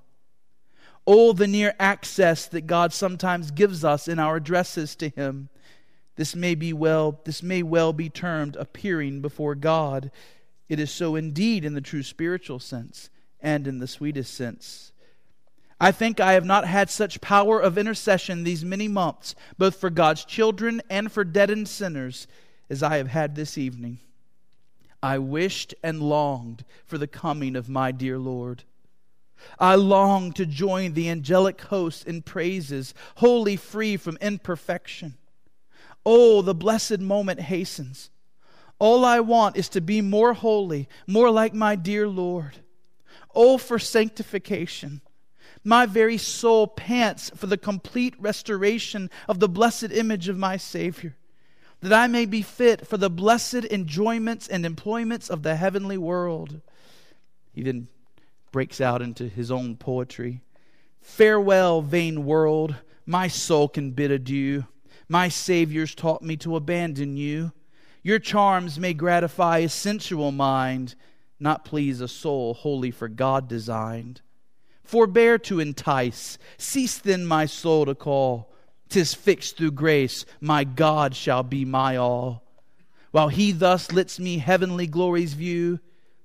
Oh, 1.08 1.34
the 1.34 1.48
near 1.48 1.76
access 1.80 2.48
that 2.48 2.68
God 2.68 2.94
sometimes 2.94 3.52
gives 3.52 3.84
us 3.84 4.08
in 4.08 4.20
our 4.20 4.38
addresses 4.38 4.96
to 4.98 5.10
Him. 5.10 5.50
This 6.16 6.36
may 6.36 6.56
be 6.56 6.72
well, 6.72 7.20
this 7.26 7.44
may 7.44 7.62
well 7.62 7.92
be 7.92 8.10
termed 8.10 8.56
appearing 8.56 9.22
before 9.22 9.56
God. 9.56 10.12
It 10.70 10.80
is 10.80 10.90
so 10.90 11.16
indeed 11.16 11.66
in 11.66 11.74
the 11.74 11.82
true 11.82 12.04
spiritual 12.04 12.60
sense 12.60 13.10
and 13.42 13.68
in 13.68 13.80
the 13.80 13.88
sweetest 13.88 14.34
sense. 14.34 14.92
I 15.80 15.92
think 15.92 16.20
I 16.20 16.34
have 16.34 16.46
not 16.46 16.66
had 16.66 16.90
such 16.90 17.22
power 17.22 17.60
of 17.60 17.78
intercession 17.78 18.44
these 18.44 18.64
many 18.64 18.88
months, 18.88 19.36
both 19.58 19.76
for 19.76 19.90
God's 19.90 20.24
children 20.24 20.82
and 20.90 21.12
for 21.12 21.24
deadened 21.24 21.68
sinners, 21.68 22.28
as 22.70 22.82
I 22.82 22.98
have 22.98 23.10
had 23.10 23.36
this 23.36 23.58
evening. 23.58 24.00
I 25.06 25.20
wished 25.20 25.76
and 25.84 26.02
longed 26.02 26.66
for 26.84 26.98
the 26.98 27.06
coming 27.06 27.56
of 27.56 27.70
my 27.70 27.92
dear 27.92 28.18
Lord. 28.18 28.64
I 29.60 29.76
longed 29.76 30.36
to 30.38 30.48
join 30.48 30.94
the 30.94 31.12
angelic 31.12 31.62
host 31.62 32.08
in 32.08 32.24
praises, 32.24 32.96
wholly 33.18 33.56
free 33.56 33.98
from 33.98 34.18
imperfection. 34.20 35.14
Oh, 36.08 36.42
the 36.42 36.56
blessed 36.56 37.02
moment 37.02 37.42
hastens. 37.42 38.10
All 38.80 39.06
I 39.06 39.20
want 39.20 39.58
is 39.58 39.70
to 39.70 39.80
be 39.80 40.02
more 40.02 40.34
holy, 40.34 40.90
more 41.06 41.30
like 41.30 41.54
my 41.54 41.76
dear 41.76 42.08
Lord. 42.08 42.58
Oh, 43.36 43.60
for 43.60 43.78
sanctification. 43.78 45.02
My 45.64 45.86
very 45.86 46.18
soul 46.18 46.66
pants 46.66 47.30
for 47.36 47.46
the 47.46 47.60
complete 47.60 48.16
restoration 48.20 49.12
of 49.28 49.40
the 49.40 49.50
blessed 49.50 49.92
image 49.92 50.30
of 50.30 50.38
my 50.40 50.58
Savior 50.58 51.16
that 51.86 51.94
I 51.94 52.08
may 52.08 52.26
be 52.26 52.42
fit 52.42 52.88
for 52.88 52.98
the 52.98 53.12
blessed 53.12 53.66
enjoyments 53.66 54.48
and 54.48 54.66
employments 54.66 55.30
of 55.30 55.44
the 55.44 55.56
heavenly 55.56 56.00
world. 56.00 56.60
He 57.54 57.62
then 57.62 57.90
breaks 58.52 58.82
out 58.82 59.04
into 59.04 59.28
his 59.28 59.52
own 59.52 59.76
poetry. 59.78 60.42
Farewell, 61.00 61.84
vain 61.84 62.26
world, 62.26 62.74
my 63.06 63.28
soul 63.28 63.70
can 63.70 63.92
bid 63.92 64.10
adieu. 64.10 64.66
My 65.08 65.28
Savior's 65.28 65.94
taught 65.94 66.24
me 66.24 66.36
to 66.38 66.56
abandon 66.56 67.18
you. 67.18 67.52
Your 68.02 68.18
charms 68.18 68.80
may 68.80 68.96
gratify 68.96 69.60
a 69.60 69.70
sensual 69.70 70.32
mind, 70.32 70.96
not 71.40 71.66
please 71.66 72.02
a 72.02 72.08
soul 72.08 72.56
wholly 72.56 72.90
for 72.90 73.08
God 73.08 73.48
designed. 73.48 74.22
Forbear 74.84 75.38
to 75.38 75.60
entice, 75.60 76.40
cease 76.58 76.98
then 76.98 77.28
my 77.28 77.46
soul 77.46 77.86
to 77.86 77.94
call. 77.94 78.55
Tis 78.90 79.14
fixed 79.14 79.58
through 79.58 79.72
grace, 79.72 80.26
my 80.40 80.64
God 80.64 81.16
shall 81.16 81.44
be 81.44 81.66
my 81.66 81.98
all. 81.98 82.44
While 83.12 83.30
he 83.30 83.52
thus 83.52 83.92
lets 83.92 84.20
me 84.20 84.38
heavenly 84.40 84.88
glories 84.88 85.34
view, 85.34 85.80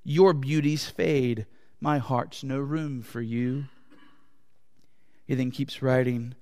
your 0.05 0.33
beauties 0.33 0.87
fade, 0.87 1.47
my 1.81 1.99
heart's 1.99 2.43
no 2.43 2.59
room 2.59 3.03
for 3.03 3.21
you. 3.21 3.65
He 5.27 5.35
then 5.35 5.51
keeps 5.51 5.83
writing 5.83 6.35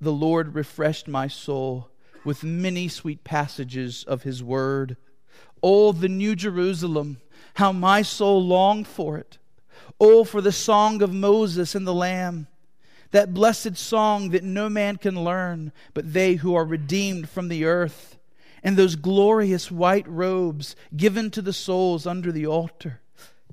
The 0.00 0.12
Lord 0.12 0.54
refreshed 0.54 1.08
my 1.08 1.28
soul 1.28 1.90
with 2.24 2.44
many 2.44 2.88
sweet 2.88 3.24
passages 3.24 4.04
of 4.04 4.24
his 4.24 4.42
word. 4.42 4.96
Oh, 5.62 5.92
the 5.92 6.08
New 6.08 6.36
Jerusalem, 6.36 7.18
how 7.54 7.72
my 7.72 8.02
soul 8.02 8.44
longed 8.44 8.86
for 8.86 9.16
it. 9.16 9.38
Oh, 9.98 10.24
for 10.24 10.40
the 10.40 10.52
song 10.52 11.00
of 11.02 11.12
Moses 11.14 11.74
and 11.74 11.86
the 11.86 11.94
Lamb 11.94 12.48
that 13.10 13.34
blessed 13.34 13.76
song 13.76 14.30
that 14.30 14.44
no 14.44 14.68
man 14.68 14.96
can 14.96 15.22
learn 15.22 15.72
but 15.94 16.12
they 16.12 16.34
who 16.34 16.54
are 16.54 16.64
redeemed 16.64 17.28
from 17.28 17.48
the 17.48 17.64
earth, 17.64 18.18
and 18.62 18.76
those 18.76 18.96
glorious 18.96 19.70
white 19.70 20.08
robes 20.08 20.74
given 20.96 21.30
to 21.30 21.42
the 21.42 21.52
souls 21.52 22.06
under 22.06 22.32
the 22.32 22.46
altar. 22.46 23.00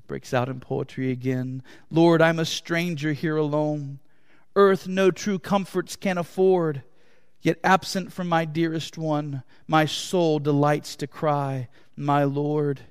Breaks 0.07 0.33
out 0.33 0.49
in 0.49 0.59
poetry 0.59 1.11
again. 1.11 1.63
Lord, 1.89 2.21
I'm 2.21 2.39
a 2.39 2.45
stranger 2.45 3.13
here 3.13 3.37
alone. 3.37 3.99
Earth 4.55 4.87
no 4.87 5.11
true 5.11 5.39
comforts 5.39 5.95
can 5.95 6.17
afford. 6.17 6.83
Yet 7.41 7.59
absent 7.63 8.13
from 8.13 8.29
my 8.29 8.45
dearest 8.45 8.97
one, 8.97 9.43
my 9.67 9.85
soul 9.85 10.39
delights 10.39 10.95
to 10.97 11.07
cry, 11.07 11.67
My 11.95 12.23
Lord. 12.23 12.81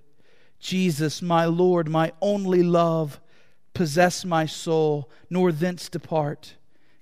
Jesus, 0.59 1.23
my 1.23 1.45
Lord, 1.47 1.89
my 1.89 2.13
only 2.21 2.63
love 2.63 3.21
possess 3.75 4.25
my 4.25 4.47
soul, 4.47 5.11
nor 5.31 5.53
thence 5.53 5.89
depart. 5.89 6.57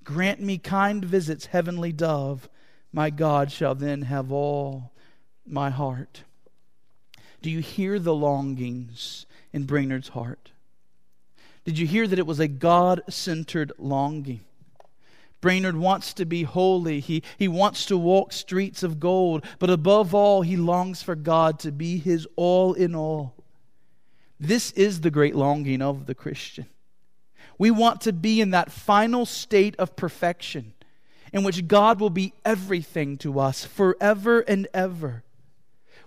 Grant 0.04 0.40
me 0.40 0.58
kind 0.58 1.04
visits, 1.04 1.46
heavenly 1.46 1.92
dove. 1.92 2.48
My 2.92 3.10
God 3.10 3.52
shall 3.52 3.74
then 3.74 4.02
have 4.02 4.32
all 4.32 4.92
my 5.46 5.70
heart. 5.70 6.24
Do 7.42 7.50
you 7.50 7.60
hear 7.60 7.98
the 7.98 8.14
longings 8.14 9.26
in 9.52 9.64
Brainerd's 9.64 10.08
heart? 10.08 10.52
Did 11.64 11.78
you 11.78 11.86
hear 11.86 12.06
that 12.06 12.18
it 12.18 12.26
was 12.26 12.40
a 12.40 12.48
God 12.48 13.02
centered 13.08 13.72
longing? 13.78 14.40
Brainerd 15.40 15.76
wants 15.76 16.12
to 16.14 16.26
be 16.26 16.42
holy. 16.42 17.00
He, 17.00 17.22
he 17.38 17.48
wants 17.48 17.86
to 17.86 17.96
walk 17.96 18.32
streets 18.32 18.82
of 18.82 19.00
gold. 19.00 19.44
But 19.58 19.70
above 19.70 20.14
all, 20.14 20.42
he 20.42 20.56
longs 20.56 21.02
for 21.02 21.14
God 21.14 21.58
to 21.60 21.72
be 21.72 21.98
his 21.98 22.26
all 22.36 22.74
in 22.74 22.94
all. 22.94 23.34
This 24.40 24.70
is 24.73 25.02
the 25.02 25.11
great 25.11 25.37
longing 25.37 25.82
of 25.82 26.06
the 26.06 26.14
Christian. 26.14 26.66
We 27.59 27.70
want 27.70 28.00
to 28.02 28.12
be 28.14 28.40
in 28.40 28.52
that 28.52 28.73
final 28.73 29.26
state 29.26 29.76
of 29.76 29.97
perfection 29.97 30.73
in 31.30 31.44
which 31.44 31.68
God 31.68 32.00
will 32.00 32.11
be 32.11 32.32
everything 32.42 33.18
to 33.18 33.38
us 33.38 33.66
forever 33.66 34.40
and 34.40 34.66
ever. 34.73 35.25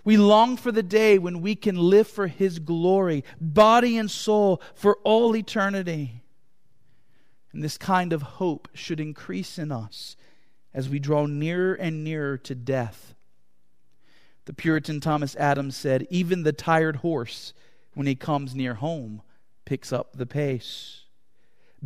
We 0.02 0.16
long 0.16 0.56
for 0.56 0.72
the 0.72 0.82
day 0.82 1.16
when 1.16 1.40
we 1.40 1.54
can 1.54 1.76
live 1.76 2.08
for 2.08 2.26
His 2.26 2.58
glory, 2.58 3.24
body 3.40 3.96
and 3.96 4.10
soul, 4.10 4.60
for 4.74 4.98
all 5.04 5.36
eternity. 5.36 6.20
And 7.52 7.62
this 7.62 7.78
kind 7.78 8.12
of 8.12 8.20
hope 8.20 8.68
should 8.74 8.98
increase 8.98 9.58
in 9.58 9.70
us 9.70 10.16
as 10.74 10.88
we 10.88 10.98
draw 10.98 11.26
nearer 11.26 11.74
and 11.74 12.02
nearer 12.02 12.36
to 12.38 12.54
death. 12.56 13.14
The 14.46 14.52
Puritan 14.52 15.00
Thomas 15.00 15.36
Adams 15.36 15.76
said, 15.76 16.06
Even 16.10 16.42
the 16.42 16.52
tired 16.52 16.96
horse 16.96 17.54
when 17.94 18.06
he 18.06 18.14
comes 18.14 18.54
near 18.54 18.74
home, 18.74 19.22
picks 19.64 19.92
up 19.92 20.16
the 20.16 20.26
pace. 20.26 21.02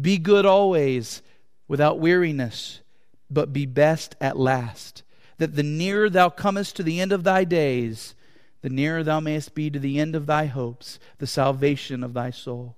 Be 0.00 0.18
good 0.18 0.46
always, 0.46 1.22
without 1.66 2.00
weariness, 2.00 2.80
but 3.30 3.52
be 3.52 3.66
best 3.66 4.16
at 4.20 4.38
last. 4.38 5.02
that 5.38 5.54
the 5.54 5.62
nearer 5.62 6.10
thou 6.10 6.28
comest 6.28 6.76
to 6.76 6.82
the 6.82 7.00
end 7.00 7.12
of 7.12 7.24
thy 7.24 7.44
days, 7.44 8.14
the 8.60 8.68
nearer 8.68 9.02
thou 9.02 9.20
mayest 9.20 9.54
be 9.54 9.70
to 9.70 9.78
the 9.78 9.98
end 9.98 10.14
of 10.14 10.26
thy 10.26 10.46
hopes, 10.46 10.98
the 11.18 11.26
salvation 11.26 12.02
of 12.04 12.12
thy 12.12 12.30
soul. 12.30 12.76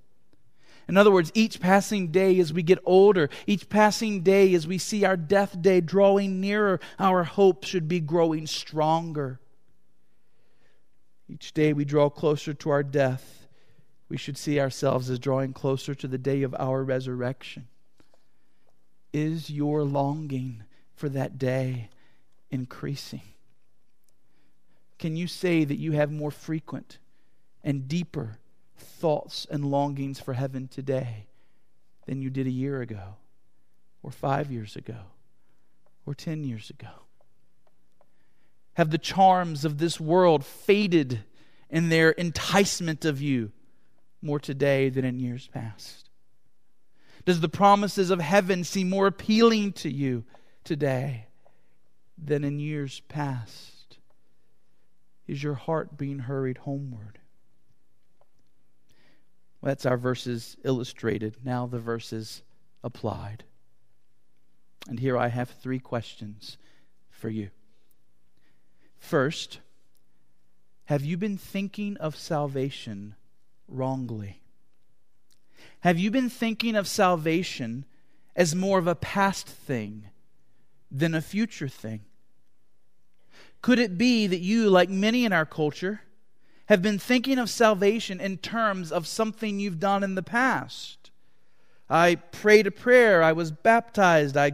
In 0.86 0.96
other 0.96 1.10
words, 1.10 1.32
each 1.34 1.60
passing 1.60 2.08
day 2.08 2.38
as 2.38 2.52
we 2.52 2.62
get 2.62 2.78
older, 2.84 3.30
each 3.46 3.68
passing 3.68 4.22
day 4.22 4.52
as 4.54 4.66
we 4.66 4.76
see 4.76 5.04
our 5.04 5.16
death 5.16 5.60
day 5.62 5.80
drawing 5.80 6.40
nearer, 6.40 6.80
our 6.98 7.24
hope 7.24 7.64
should 7.64 7.88
be 7.88 8.00
growing 8.00 8.46
stronger. 8.46 9.40
Each 11.30 11.54
day 11.54 11.72
we 11.72 11.84
draw 11.84 12.10
closer 12.10 12.52
to 12.54 12.70
our 12.70 12.82
death, 12.82 13.46
we 14.08 14.16
should 14.16 14.36
see 14.36 14.58
ourselves 14.58 15.08
as 15.08 15.20
drawing 15.20 15.52
closer 15.52 15.94
to 15.94 16.08
the 16.08 16.18
day 16.18 16.42
of 16.42 16.56
our 16.58 16.82
resurrection. 16.82 17.68
Is 19.12 19.48
your 19.48 19.84
longing 19.84 20.64
for 20.96 21.08
that 21.10 21.38
day 21.38 21.88
increasing? 22.50 23.22
Can 24.98 25.14
you 25.14 25.28
say 25.28 25.62
that 25.62 25.78
you 25.78 25.92
have 25.92 26.10
more 26.10 26.32
frequent 26.32 26.98
and 27.62 27.86
deeper 27.86 28.38
thoughts 28.76 29.46
and 29.48 29.64
longings 29.64 30.18
for 30.18 30.34
heaven 30.34 30.66
today 30.66 31.26
than 32.06 32.20
you 32.20 32.30
did 32.30 32.48
a 32.48 32.50
year 32.50 32.80
ago, 32.80 33.14
or 34.02 34.10
five 34.10 34.50
years 34.50 34.74
ago, 34.74 34.98
or 36.04 36.14
ten 36.14 36.42
years 36.42 36.70
ago? 36.70 36.88
Have 38.74 38.90
the 38.90 38.98
charms 38.98 39.64
of 39.64 39.78
this 39.78 40.00
world 40.00 40.44
faded 40.44 41.24
in 41.68 41.88
their 41.88 42.10
enticement 42.10 43.04
of 43.04 43.20
you 43.20 43.52
more 44.22 44.38
today 44.38 44.88
than 44.88 45.04
in 45.04 45.20
years 45.20 45.48
past? 45.52 46.08
Does 47.24 47.40
the 47.40 47.48
promises 47.48 48.10
of 48.10 48.20
heaven 48.20 48.64
seem 48.64 48.88
more 48.88 49.06
appealing 49.06 49.72
to 49.74 49.90
you 49.90 50.24
today 50.64 51.26
than 52.16 52.44
in 52.44 52.58
years 52.58 53.00
past? 53.08 53.98
Is 55.26 55.42
your 55.42 55.54
heart 55.54 55.96
being 55.96 56.20
hurried 56.20 56.58
homeward? 56.58 57.18
Well, 59.60 59.70
that's 59.70 59.86
our 59.86 59.98
verses 59.98 60.56
illustrated. 60.64 61.36
Now 61.44 61.66
the 61.66 61.78
verses 61.78 62.42
applied. 62.82 63.44
And 64.88 64.98
here 64.98 65.18
I 65.18 65.28
have 65.28 65.50
three 65.50 65.78
questions 65.78 66.56
for 67.10 67.28
you. 67.28 67.50
First, 69.00 69.58
have 70.84 71.04
you 71.04 71.16
been 71.16 71.36
thinking 71.36 71.96
of 71.96 72.16
salvation 72.16 73.16
wrongly? 73.66 74.42
Have 75.80 75.98
you 75.98 76.10
been 76.10 76.28
thinking 76.28 76.76
of 76.76 76.86
salvation 76.86 77.86
as 78.36 78.54
more 78.54 78.78
of 78.78 78.86
a 78.86 78.94
past 78.94 79.48
thing 79.48 80.04
than 80.90 81.14
a 81.14 81.22
future 81.22 81.68
thing? 81.68 82.02
Could 83.62 83.78
it 83.78 83.98
be 83.98 84.26
that 84.26 84.40
you, 84.40 84.68
like 84.68 84.90
many 84.90 85.24
in 85.24 85.32
our 85.32 85.46
culture, 85.46 86.02
have 86.66 86.82
been 86.82 86.98
thinking 86.98 87.38
of 87.38 87.50
salvation 87.50 88.20
in 88.20 88.38
terms 88.38 88.92
of 88.92 89.06
something 89.06 89.58
you've 89.58 89.80
done 89.80 90.02
in 90.02 90.14
the 90.14 90.22
past? 90.22 91.10
I 91.88 92.16
prayed 92.16 92.66
a 92.66 92.70
prayer, 92.70 93.22
I 93.22 93.32
was 93.32 93.50
baptized, 93.50 94.36
I 94.36 94.52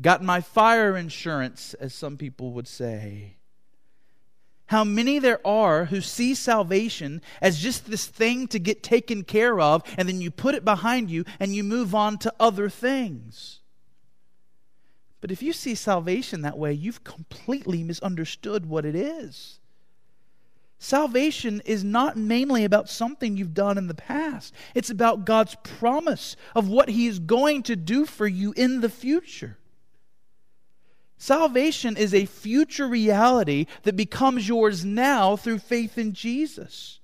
got 0.00 0.22
my 0.22 0.40
fire 0.40 0.96
insurance, 0.96 1.74
as 1.74 1.92
some 1.94 2.16
people 2.16 2.52
would 2.52 2.68
say. 2.68 3.35
How 4.66 4.82
many 4.82 5.18
there 5.20 5.44
are 5.46 5.86
who 5.86 6.00
see 6.00 6.34
salvation 6.34 7.22
as 7.40 7.60
just 7.60 7.88
this 7.88 8.06
thing 8.06 8.48
to 8.48 8.58
get 8.58 8.82
taken 8.82 9.22
care 9.22 9.60
of, 9.60 9.82
and 9.96 10.08
then 10.08 10.20
you 10.20 10.30
put 10.30 10.56
it 10.56 10.64
behind 10.64 11.10
you 11.10 11.24
and 11.38 11.54
you 11.54 11.62
move 11.62 11.94
on 11.94 12.18
to 12.18 12.34
other 12.40 12.68
things. 12.68 13.60
But 15.20 15.30
if 15.30 15.42
you 15.42 15.52
see 15.52 15.74
salvation 15.74 16.42
that 16.42 16.58
way, 16.58 16.72
you've 16.72 17.04
completely 17.04 17.82
misunderstood 17.82 18.66
what 18.66 18.84
it 18.84 18.94
is. 18.94 19.60
Salvation 20.78 21.62
is 21.64 21.82
not 21.82 22.16
mainly 22.16 22.64
about 22.64 22.88
something 22.88 23.36
you've 23.36 23.54
done 23.54 23.78
in 23.78 23.86
the 23.86 23.94
past, 23.94 24.52
it's 24.74 24.90
about 24.90 25.24
God's 25.24 25.56
promise 25.62 26.36
of 26.54 26.68
what 26.68 26.90
He 26.90 27.06
is 27.06 27.18
going 27.18 27.62
to 27.64 27.76
do 27.76 28.04
for 28.04 28.26
you 28.26 28.52
in 28.56 28.80
the 28.80 28.88
future. 28.88 29.58
Salvation 31.18 31.96
is 31.96 32.12
a 32.12 32.26
future 32.26 32.86
reality 32.86 33.66
that 33.82 33.96
becomes 33.96 34.48
yours 34.48 34.84
now 34.84 35.36
through 35.36 35.58
faith 35.58 35.96
in 35.96 36.12
Jesus. 36.12 37.00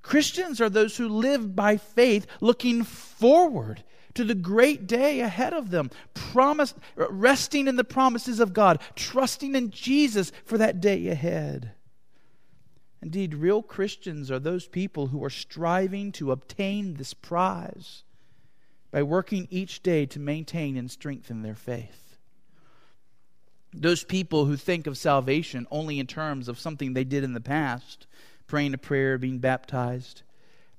Christians 0.00 0.60
are 0.60 0.70
those 0.70 0.96
who 0.96 1.08
live 1.08 1.54
by 1.54 1.76
faith 1.76 2.26
looking 2.40 2.82
forward 2.82 3.84
to 4.14 4.24
the 4.24 4.34
great 4.34 4.86
day 4.86 5.20
ahead 5.20 5.52
of 5.52 5.70
them, 5.70 5.90
promise, 6.14 6.74
resting 6.96 7.68
in 7.68 7.76
the 7.76 7.84
promises 7.84 8.40
of 8.40 8.52
God, 8.52 8.80
trusting 8.94 9.54
in 9.54 9.70
Jesus 9.70 10.32
for 10.44 10.58
that 10.58 10.80
day 10.80 11.08
ahead. 11.08 11.72
Indeed, 13.00 13.34
real 13.34 13.62
Christians 13.62 14.30
are 14.30 14.38
those 14.38 14.68
people 14.68 15.08
who 15.08 15.24
are 15.24 15.30
striving 15.30 16.12
to 16.12 16.30
obtain 16.30 16.94
this 16.94 17.14
prize 17.14 18.04
by 18.90 19.02
working 19.02 19.48
each 19.50 19.82
day 19.82 20.06
to 20.06 20.20
maintain 20.20 20.76
and 20.76 20.90
strengthen 20.90 21.42
their 21.42 21.54
faith. 21.54 22.01
Those 23.74 24.04
people 24.04 24.44
who 24.44 24.56
think 24.56 24.86
of 24.86 24.98
salvation 24.98 25.66
only 25.70 25.98
in 25.98 26.06
terms 26.06 26.48
of 26.48 26.58
something 26.58 26.92
they 26.92 27.04
did 27.04 27.24
in 27.24 27.32
the 27.32 27.40
past, 27.40 28.06
praying 28.46 28.74
a 28.74 28.78
prayer, 28.78 29.16
being 29.18 29.38
baptized, 29.38 30.22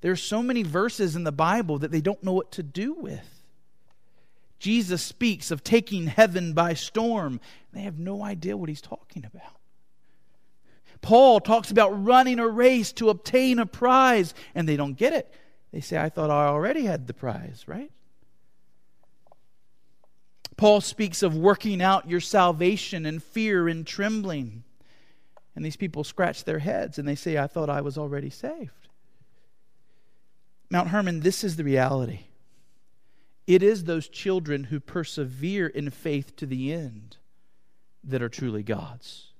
there 0.00 0.12
are 0.12 0.16
so 0.16 0.42
many 0.42 0.62
verses 0.62 1.16
in 1.16 1.24
the 1.24 1.32
Bible 1.32 1.78
that 1.78 1.90
they 1.90 2.00
don't 2.00 2.22
know 2.22 2.32
what 2.32 2.52
to 2.52 2.62
do 2.62 2.92
with. 2.92 3.42
Jesus 4.58 5.02
speaks 5.02 5.50
of 5.50 5.64
taking 5.64 6.06
heaven 6.06 6.52
by 6.52 6.74
storm. 6.74 7.40
They 7.72 7.80
have 7.82 7.98
no 7.98 8.22
idea 8.22 8.56
what 8.56 8.68
he's 8.68 8.80
talking 8.80 9.24
about. 9.24 9.58
Paul 11.02 11.40
talks 11.40 11.70
about 11.70 12.04
running 12.04 12.38
a 12.38 12.48
race 12.48 12.92
to 12.92 13.10
obtain 13.10 13.58
a 13.58 13.66
prize, 13.66 14.32
and 14.54 14.68
they 14.68 14.76
don't 14.76 14.96
get 14.96 15.12
it. 15.12 15.30
They 15.70 15.80
say, 15.80 15.98
I 15.98 16.08
thought 16.08 16.30
I 16.30 16.46
already 16.46 16.84
had 16.84 17.06
the 17.06 17.12
prize, 17.12 17.64
right? 17.66 17.90
Paul 20.56 20.80
speaks 20.80 21.22
of 21.22 21.36
working 21.36 21.82
out 21.82 22.08
your 22.08 22.20
salvation 22.20 23.06
in 23.06 23.18
fear 23.18 23.68
and 23.68 23.86
trembling. 23.86 24.64
And 25.56 25.64
these 25.64 25.76
people 25.76 26.04
scratch 26.04 26.44
their 26.44 26.60
heads 26.60 26.98
and 26.98 27.06
they 27.06 27.14
say, 27.14 27.38
I 27.38 27.46
thought 27.46 27.70
I 27.70 27.80
was 27.80 27.98
already 27.98 28.30
saved. 28.30 28.88
Mount 30.70 30.88
Hermon, 30.88 31.20
this 31.20 31.44
is 31.44 31.56
the 31.56 31.64
reality. 31.64 32.20
It 33.46 33.62
is 33.62 33.84
those 33.84 34.08
children 34.08 34.64
who 34.64 34.80
persevere 34.80 35.66
in 35.66 35.90
faith 35.90 36.34
to 36.36 36.46
the 36.46 36.72
end 36.72 37.16
that 38.02 38.22
are 38.22 38.28
truly 38.28 38.62
God's. 38.62 39.32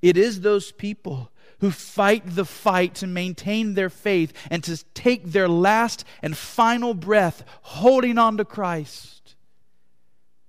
It 0.00 0.16
is 0.16 0.40
those 0.40 0.72
people 0.72 1.30
who 1.60 1.70
fight 1.70 2.34
the 2.34 2.44
fight 2.44 2.94
to 2.96 3.06
maintain 3.06 3.74
their 3.74 3.90
faith 3.90 4.32
and 4.50 4.64
to 4.64 4.82
take 4.94 5.26
their 5.26 5.48
last 5.48 6.04
and 6.20 6.36
final 6.36 6.92
breath 6.92 7.44
holding 7.62 8.18
on 8.18 8.36
to 8.36 8.44
Christ. 8.44 9.21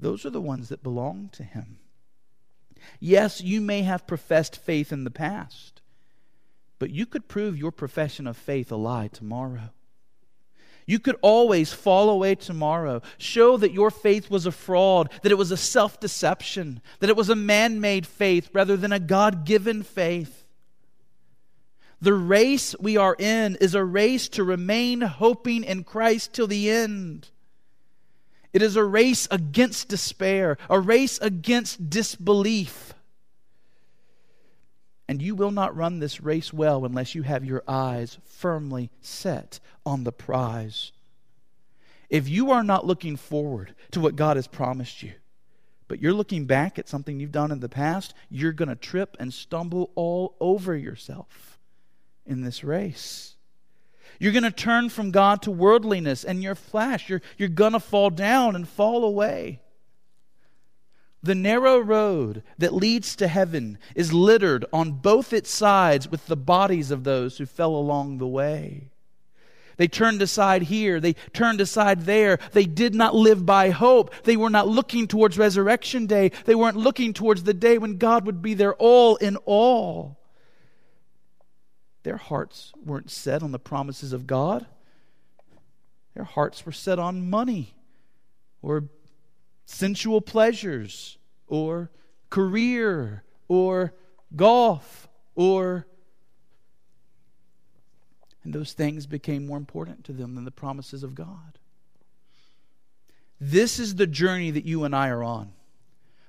Those 0.03 0.25
are 0.25 0.29
the 0.29 0.41
ones 0.41 0.67
that 0.67 0.83
belong 0.83 1.29
to 1.31 1.43
Him. 1.43 1.77
Yes, 2.99 3.39
you 3.39 3.61
may 3.61 3.83
have 3.83 4.05
professed 4.05 4.57
faith 4.57 4.91
in 4.91 5.05
the 5.05 5.09
past, 5.09 5.81
but 6.77 6.89
you 6.89 7.05
could 7.05 7.29
prove 7.29 7.57
your 7.57 7.71
profession 7.71 8.27
of 8.27 8.35
faith 8.35 8.69
a 8.69 8.75
lie 8.75 9.07
tomorrow. 9.07 9.69
You 10.85 10.99
could 10.99 11.15
always 11.21 11.71
fall 11.71 12.09
away 12.09 12.35
tomorrow. 12.35 13.01
Show 13.17 13.55
that 13.55 13.71
your 13.71 13.89
faith 13.89 14.29
was 14.29 14.45
a 14.45 14.51
fraud, 14.51 15.09
that 15.21 15.31
it 15.31 15.37
was 15.37 15.51
a 15.51 15.57
self 15.57 16.01
deception, 16.01 16.81
that 16.99 17.09
it 17.09 17.15
was 17.15 17.29
a 17.29 17.35
man 17.35 17.79
made 17.79 18.05
faith 18.05 18.49
rather 18.51 18.75
than 18.75 18.91
a 18.91 18.99
God 18.99 19.45
given 19.45 19.83
faith. 19.83 20.45
The 22.01 22.13
race 22.13 22.75
we 22.77 22.97
are 22.97 23.15
in 23.17 23.55
is 23.61 23.73
a 23.73 23.85
race 23.85 24.27
to 24.29 24.43
remain 24.43 24.99
hoping 24.99 25.63
in 25.63 25.85
Christ 25.85 26.33
till 26.33 26.47
the 26.47 26.69
end. 26.69 27.29
It 28.53 28.61
is 28.61 28.75
a 28.75 28.83
race 28.83 29.27
against 29.31 29.89
despair, 29.89 30.57
a 30.69 30.79
race 30.79 31.17
against 31.19 31.89
disbelief. 31.89 32.93
And 35.07 35.21
you 35.21 35.35
will 35.35 35.51
not 35.51 35.75
run 35.75 35.99
this 35.99 36.21
race 36.21 36.53
well 36.53 36.85
unless 36.85 37.15
you 37.15 37.23
have 37.23 37.43
your 37.43 37.63
eyes 37.67 38.19
firmly 38.25 38.89
set 39.01 39.59
on 39.85 40.03
the 40.03 40.11
prize. 40.11 40.91
If 42.09 42.29
you 42.29 42.51
are 42.51 42.63
not 42.63 42.85
looking 42.85 43.15
forward 43.15 43.73
to 43.91 43.99
what 43.99 44.15
God 44.15 44.37
has 44.37 44.47
promised 44.47 45.01
you, 45.01 45.13
but 45.87 45.99
you're 45.99 46.13
looking 46.13 46.45
back 46.45 46.79
at 46.79 46.87
something 46.87 47.19
you've 47.19 47.31
done 47.31 47.51
in 47.51 47.59
the 47.59 47.69
past, 47.69 48.13
you're 48.29 48.53
going 48.53 48.69
to 48.69 48.75
trip 48.75 49.17
and 49.19 49.33
stumble 49.33 49.91
all 49.95 50.35
over 50.39 50.75
yourself 50.75 51.59
in 52.25 52.41
this 52.43 52.63
race. 52.63 53.32
You're 54.19 54.31
going 54.31 54.43
to 54.43 54.51
turn 54.51 54.89
from 54.89 55.11
God 55.11 55.41
to 55.43 55.51
worldliness 55.51 56.23
and 56.23 56.41
your 56.41 56.55
flesh. 56.55 57.09
You're, 57.09 57.21
you're 57.37 57.49
going 57.49 57.73
to 57.73 57.79
fall 57.79 58.09
down 58.09 58.55
and 58.55 58.67
fall 58.67 59.03
away. 59.03 59.59
The 61.21 61.35
narrow 61.35 61.79
road 61.79 62.43
that 62.57 62.73
leads 62.73 63.15
to 63.15 63.27
heaven 63.27 63.77
is 63.95 64.11
littered 64.11 64.65
on 64.73 64.91
both 64.91 65.31
its 65.31 65.49
sides 65.49 66.09
with 66.09 66.27
the 66.27 66.35
bodies 66.35 66.91
of 66.91 67.05
those 67.05 67.37
who 67.37 67.45
fell 67.45 67.75
along 67.75 68.17
the 68.17 68.27
way. 68.27 68.89
They 69.77 69.87
turned 69.87 70.21
aside 70.21 70.63
here. 70.63 70.99
They 70.99 71.13
turned 71.31 71.61
aside 71.61 72.01
there. 72.01 72.39
They 72.51 72.65
did 72.65 72.93
not 72.93 73.15
live 73.15 73.45
by 73.45 73.69
hope. 73.69 74.13
They 74.23 74.37
were 74.37 74.49
not 74.49 74.67
looking 74.67 75.07
towards 75.07 75.37
resurrection 75.37 76.05
day. 76.05 76.31
They 76.45 76.55
weren't 76.55 76.77
looking 76.77 77.13
towards 77.13 77.43
the 77.43 77.53
day 77.53 77.77
when 77.77 77.97
God 77.97 78.25
would 78.25 78.41
be 78.41 78.53
their 78.53 78.75
all 78.75 79.15
in 79.15 79.37
all. 79.45 80.19
Their 82.03 82.17
hearts 82.17 82.73
weren't 82.85 83.09
set 83.09 83.41
on 83.41 83.51
the 83.51 83.59
promises 83.59 84.13
of 84.13 84.27
God. 84.27 84.65
Their 86.13 86.25
hearts 86.25 86.65
were 86.65 86.71
set 86.71 86.99
on 86.99 87.29
money 87.29 87.73
or 88.61 88.85
sensual 89.65 90.21
pleasures 90.21 91.17
or 91.47 91.89
career 92.29 93.23
or 93.47 93.93
golf 94.35 95.07
or 95.35 95.87
and 98.43 98.53
those 98.53 98.73
things 98.73 99.05
became 99.05 99.45
more 99.45 99.57
important 99.57 100.03
to 100.05 100.11
them 100.13 100.35
than 100.35 100.43
the 100.43 100.51
promises 100.51 101.01
of 101.01 101.15
God. 101.15 101.59
This 103.39 103.79
is 103.79 103.95
the 103.95 104.07
journey 104.07 104.51
that 104.51 104.65
you 104.65 104.83
and 104.83 104.95
I 104.95 105.09
are 105.09 105.23
on. 105.23 105.53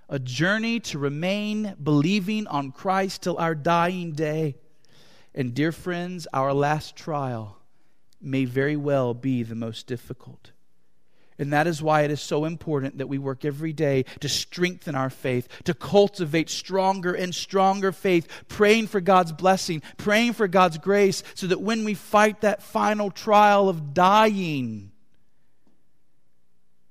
A 0.09 0.19
journey 0.19 0.81
to 0.81 0.99
remain 0.99 1.75
believing 1.83 2.47
on 2.47 2.71
Christ 2.71 3.23
till 3.23 3.37
our 3.39 3.55
dying 3.55 4.13
day. 4.13 4.57
And, 5.35 5.55
dear 5.55 5.73
friends, 5.73 6.27
our 6.33 6.53
last 6.53 6.94
trial 6.97 7.59
may 8.20 8.44
very 8.44 8.77
well 8.77 9.14
be 9.14 9.42
the 9.42 9.55
most 9.55 9.87
difficult. 9.87 10.53
And 11.37 11.53
that 11.53 11.66
is 11.66 11.83
why 11.83 12.03
it 12.03 12.12
is 12.12 12.20
so 12.20 12.44
important 12.44 12.99
that 12.99 13.09
we 13.09 13.18
work 13.18 13.44
every 13.44 13.73
day 13.73 14.05
to 14.20 14.29
strengthen 14.29 14.94
our 14.94 15.11
faith, 15.11 15.49
to 15.64 15.75
cultivate 15.75 16.49
stronger 16.49 17.12
and 17.12 17.35
stronger 17.35 17.90
faith, 17.90 18.29
praying 18.47 18.87
for 18.87 19.01
God's 19.01 19.33
blessing, 19.33 19.83
praying 19.97 20.35
for 20.35 20.47
God's 20.47 20.79
grace, 20.79 21.25
so 21.35 21.49
that 21.49 21.61
when 21.61 21.85
we 21.85 21.94
fight 21.94 22.42
that 22.42 22.62
final 22.62 23.11
trial 23.11 23.68
of 23.68 23.92
dying, 23.92 24.92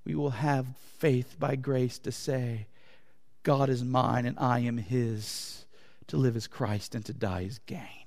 we 0.04 0.16
will 0.16 0.32
have 0.32 0.68
faith 0.98 1.38
by 1.40 1.56
grace 1.56 1.98
to 2.00 2.12
say, 2.12 2.68
God 3.44 3.70
is 3.70 3.84
mine 3.84 4.26
and 4.26 4.38
I 4.38 4.60
am 4.60 4.78
his. 4.78 5.66
To 6.08 6.18
live 6.18 6.36
as 6.36 6.48
Christ 6.48 6.96
and 6.96 7.06
to 7.06 7.14
die 7.14 7.46
as 7.46 7.60
gain. 7.60 8.03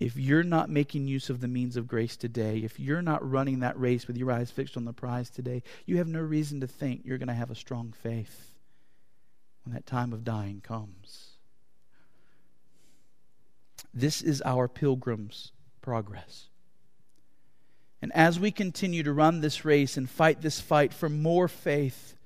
If 0.00 0.16
you're 0.16 0.42
not 0.42 0.70
making 0.70 1.06
use 1.06 1.28
of 1.28 1.42
the 1.42 1.48
means 1.48 1.76
of 1.76 1.86
grace 1.86 2.16
today, 2.16 2.60
if 2.64 2.80
you're 2.80 3.02
not 3.02 3.28
running 3.28 3.60
that 3.60 3.78
race 3.78 4.06
with 4.06 4.16
your 4.16 4.32
eyes 4.32 4.50
fixed 4.50 4.78
on 4.78 4.86
the 4.86 4.94
prize 4.94 5.28
today, 5.28 5.62
you 5.84 5.98
have 5.98 6.08
no 6.08 6.20
reason 6.20 6.60
to 6.60 6.66
think 6.66 7.02
you're 7.04 7.18
going 7.18 7.28
to 7.28 7.34
have 7.34 7.50
a 7.50 7.54
strong 7.54 7.92
faith 8.02 8.54
when 9.64 9.74
that 9.74 9.84
time 9.84 10.14
of 10.14 10.24
dying 10.24 10.62
comes. 10.62 11.32
This 13.92 14.22
is 14.22 14.40
our 14.42 14.68
pilgrim's 14.68 15.52
progress. 15.82 16.46
And 18.00 18.10
as 18.14 18.40
we 18.40 18.50
continue 18.50 19.02
to 19.02 19.12
run 19.12 19.42
this 19.42 19.66
race 19.66 19.98
and 19.98 20.08
fight 20.08 20.40
this 20.40 20.60
fight 20.60 20.94
for 20.94 21.10
more 21.10 21.46
faith, 21.46 22.16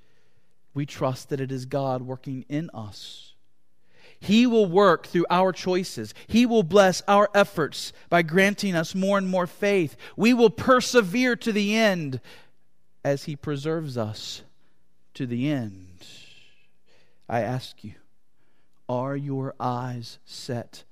we 0.74 0.86
trust 0.86 1.30
that 1.30 1.40
it 1.40 1.50
is 1.50 1.66
God 1.66 2.02
working 2.02 2.44
in 2.48 2.70
us 2.72 3.33
he 4.24 4.46
will 4.46 4.64
work 4.64 5.06
through 5.06 5.26
our 5.28 5.52
choices. 5.52 6.14
He 6.26 6.46
will 6.46 6.62
bless 6.62 7.02
our 7.06 7.28
efforts 7.34 7.92
by 8.08 8.22
granting 8.22 8.74
us 8.74 8.94
more 8.94 9.18
and 9.18 9.28
more 9.28 9.46
faith. 9.46 9.96
We 10.16 10.32
will 10.32 10.48
persevere 10.48 11.36
to 11.36 11.52
the 11.52 11.76
end 11.76 12.22
as 13.04 13.24
He 13.24 13.36
preserves 13.36 13.98
us 13.98 14.40
to 15.12 15.26
the 15.26 15.50
end. 15.50 16.06
I 17.28 17.42
ask 17.42 17.84
you, 17.84 17.92
are 18.88 19.14
your 19.14 19.54
eyes 19.60 20.18
set 20.24 20.84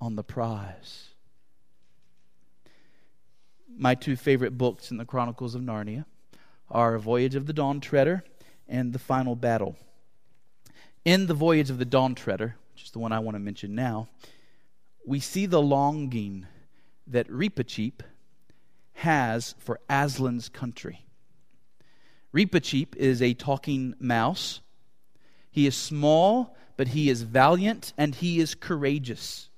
on 0.00 0.16
the 0.16 0.24
prize? 0.24 1.10
My 3.78 3.94
two 3.94 4.16
favorite 4.16 4.58
books 4.58 4.90
in 4.90 4.96
the 4.96 5.04
Chronicles 5.04 5.54
of 5.54 5.62
Narnia 5.62 6.06
are 6.68 6.98
Voyage 6.98 7.36
of 7.36 7.46
the 7.46 7.52
Dawn 7.52 7.80
Treader 7.80 8.24
and 8.68 8.92
The 8.92 8.98
Final 8.98 9.36
Battle. 9.36 9.76
In 11.04 11.26
The 11.26 11.34
Voyage 11.34 11.70
of 11.70 11.78
the 11.78 11.84
Dawn 11.84 12.16
Treader, 12.16 12.56
the 12.90 12.98
one 12.98 13.12
I 13.12 13.18
want 13.18 13.34
to 13.34 13.40
mention 13.40 13.74
now, 13.74 14.08
we 15.06 15.20
see 15.20 15.46
the 15.46 15.62
longing 15.62 16.46
that 17.06 17.28
Reepicheep 17.28 18.00
has 18.94 19.54
for 19.58 19.80
Aslan's 19.88 20.48
country. 20.48 21.06
Reepicheep 22.34 22.96
is 22.96 23.20
a 23.20 23.34
talking 23.34 23.94
mouse. 23.98 24.60
He 25.50 25.66
is 25.66 25.76
small, 25.76 26.56
but 26.76 26.88
he 26.88 27.10
is 27.10 27.22
valiant 27.22 27.92
and 27.98 28.14
he 28.14 28.38
is 28.38 28.54
courageous. 28.54 29.48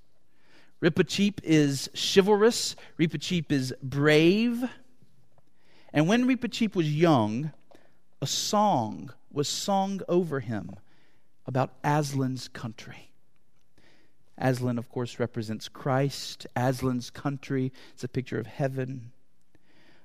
Reepicheep 0.82 1.38
is 1.42 1.90
chivalrous. 1.94 2.74
Reepicheep 2.98 3.52
is 3.52 3.74
brave. 3.82 4.64
And 5.92 6.08
when 6.08 6.26
Reepicheep 6.26 6.74
was 6.74 6.92
young, 6.92 7.52
a 8.20 8.26
song 8.26 9.12
was 9.30 9.48
sung 9.48 10.00
over 10.08 10.40
him 10.40 10.76
about 11.46 11.80
Aslan's 11.82 12.48
country. 12.48 13.11
Aslan, 14.38 14.78
of 14.78 14.88
course, 14.88 15.18
represents 15.18 15.68
Christ. 15.68 16.46
Aslan's 16.56 17.10
country 17.10 17.72
is 17.96 18.04
a 18.04 18.08
picture 18.08 18.38
of 18.38 18.46
heaven. 18.46 19.12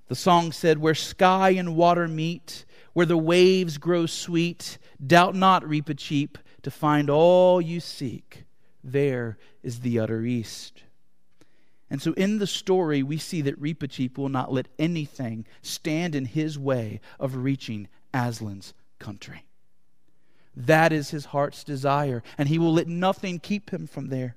The 0.07 0.15
song 0.15 0.51
said, 0.51 0.77
Where 0.77 0.95
sky 0.95 1.51
and 1.51 1.75
water 1.75 2.07
meet, 2.07 2.65
where 2.93 3.05
the 3.05 3.17
waves 3.17 3.77
grow 3.77 4.05
sweet, 4.05 4.77
doubt 5.05 5.35
not, 5.35 5.63
Reepicheep, 5.63 6.35
to 6.63 6.71
find 6.71 7.09
all 7.09 7.61
you 7.61 7.79
seek. 7.79 8.45
There 8.83 9.37
is 9.63 9.81
the 9.81 9.99
utter 9.99 10.23
east. 10.23 10.83
And 11.89 12.01
so 12.01 12.13
in 12.13 12.39
the 12.39 12.47
story, 12.47 13.01
we 13.01 13.17
see 13.17 13.41
that 13.41 13.61
Reepicheep 13.61 14.17
will 14.17 14.29
not 14.29 14.51
let 14.51 14.67
anything 14.77 15.45
stand 15.61 16.15
in 16.15 16.25
his 16.25 16.59
way 16.59 16.99
of 17.19 17.35
reaching 17.37 17.87
Aslan's 18.13 18.73
country. 18.99 19.46
That 20.59 20.91
is 20.91 21.11
his 21.11 21.25
heart's 21.25 21.63
desire, 21.63 22.23
and 22.35 22.49
he 22.49 22.57
will 22.57 22.73
let 22.73 22.87
nothing 22.87 23.39
keep 23.39 23.69
him 23.69 23.85
from 23.85 24.07
there. 24.07 24.35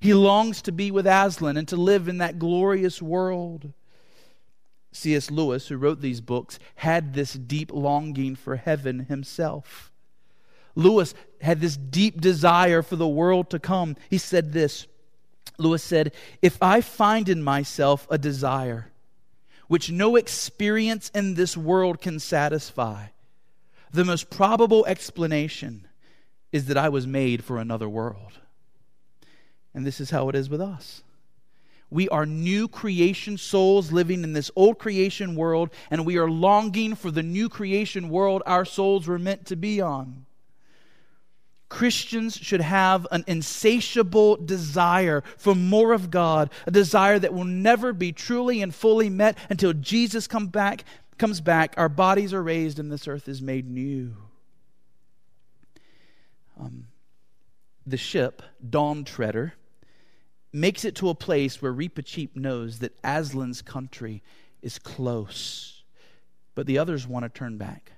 He 0.00 0.14
longs 0.14 0.62
to 0.62 0.72
be 0.72 0.90
with 0.90 1.06
Aslan 1.06 1.58
and 1.58 1.68
to 1.68 1.76
live 1.76 2.08
in 2.08 2.16
that 2.18 2.38
glorious 2.38 3.02
world. 3.02 3.74
C.S. 4.92 5.30
Lewis, 5.30 5.68
who 5.68 5.76
wrote 5.76 6.00
these 6.00 6.22
books, 6.22 6.58
had 6.76 7.12
this 7.12 7.34
deep 7.34 7.70
longing 7.70 8.34
for 8.34 8.56
heaven 8.56 9.00
himself. 9.00 9.92
Lewis 10.74 11.14
had 11.42 11.60
this 11.60 11.76
deep 11.76 12.18
desire 12.18 12.80
for 12.80 12.96
the 12.96 13.06
world 13.06 13.50
to 13.50 13.58
come. 13.58 13.96
He 14.08 14.16
said 14.16 14.54
this 14.54 14.86
Lewis 15.58 15.82
said, 15.82 16.12
If 16.40 16.56
I 16.62 16.80
find 16.80 17.28
in 17.28 17.42
myself 17.42 18.06
a 18.10 18.16
desire 18.16 18.90
which 19.68 19.90
no 19.90 20.16
experience 20.16 21.10
in 21.14 21.34
this 21.34 21.58
world 21.58 22.00
can 22.00 22.18
satisfy, 22.18 23.08
the 23.92 24.04
most 24.04 24.30
probable 24.30 24.84
explanation 24.86 25.86
is 26.50 26.66
that 26.66 26.76
I 26.76 26.88
was 26.88 27.06
made 27.06 27.44
for 27.44 27.58
another 27.58 27.88
world. 27.88 28.32
And 29.74 29.86
this 29.86 30.00
is 30.00 30.10
how 30.10 30.28
it 30.28 30.34
is 30.34 30.50
with 30.50 30.60
us. 30.60 31.02
We 31.90 32.08
are 32.08 32.24
new 32.24 32.68
creation 32.68 33.36
souls 33.36 33.92
living 33.92 34.24
in 34.24 34.32
this 34.32 34.50
old 34.56 34.78
creation 34.78 35.34
world, 35.34 35.70
and 35.90 36.06
we 36.06 36.16
are 36.16 36.30
longing 36.30 36.94
for 36.94 37.10
the 37.10 37.22
new 37.22 37.50
creation 37.50 38.08
world 38.08 38.42
our 38.46 38.64
souls 38.64 39.06
were 39.06 39.18
meant 39.18 39.46
to 39.46 39.56
be 39.56 39.80
on. 39.80 40.24
Christians 41.68 42.36
should 42.36 42.60
have 42.60 43.06
an 43.10 43.24
insatiable 43.26 44.36
desire 44.36 45.22
for 45.38 45.54
more 45.54 45.92
of 45.92 46.10
God, 46.10 46.50
a 46.66 46.70
desire 46.70 47.18
that 47.18 47.32
will 47.32 47.44
never 47.44 47.94
be 47.94 48.12
truly 48.12 48.60
and 48.60 48.74
fully 48.74 49.08
met 49.08 49.38
until 49.48 49.72
Jesus 49.72 50.26
come 50.26 50.48
back 50.48 50.84
comes 51.22 51.40
back, 51.40 51.74
our 51.76 51.88
bodies 51.88 52.34
are 52.34 52.42
raised, 52.42 52.80
and 52.80 52.90
this 52.90 53.06
earth 53.06 53.28
is 53.28 53.40
made 53.40 53.70
new. 53.70 54.16
Um, 56.58 56.88
the 57.86 57.96
ship, 57.96 58.42
Dawn 58.68 59.04
Treader, 59.04 59.54
makes 60.52 60.84
it 60.84 60.96
to 60.96 61.10
a 61.10 61.14
place 61.14 61.62
where 61.62 61.72
Reepicheep 61.72 62.34
knows 62.34 62.80
that 62.80 63.00
Aslan's 63.02 63.62
country 63.62 64.20
is 64.62 64.80
close. 64.80 65.84
But 66.56 66.66
the 66.66 66.78
others 66.78 67.06
want 67.06 67.24
to 67.24 67.28
turn 67.28 67.56
back. 67.56 67.92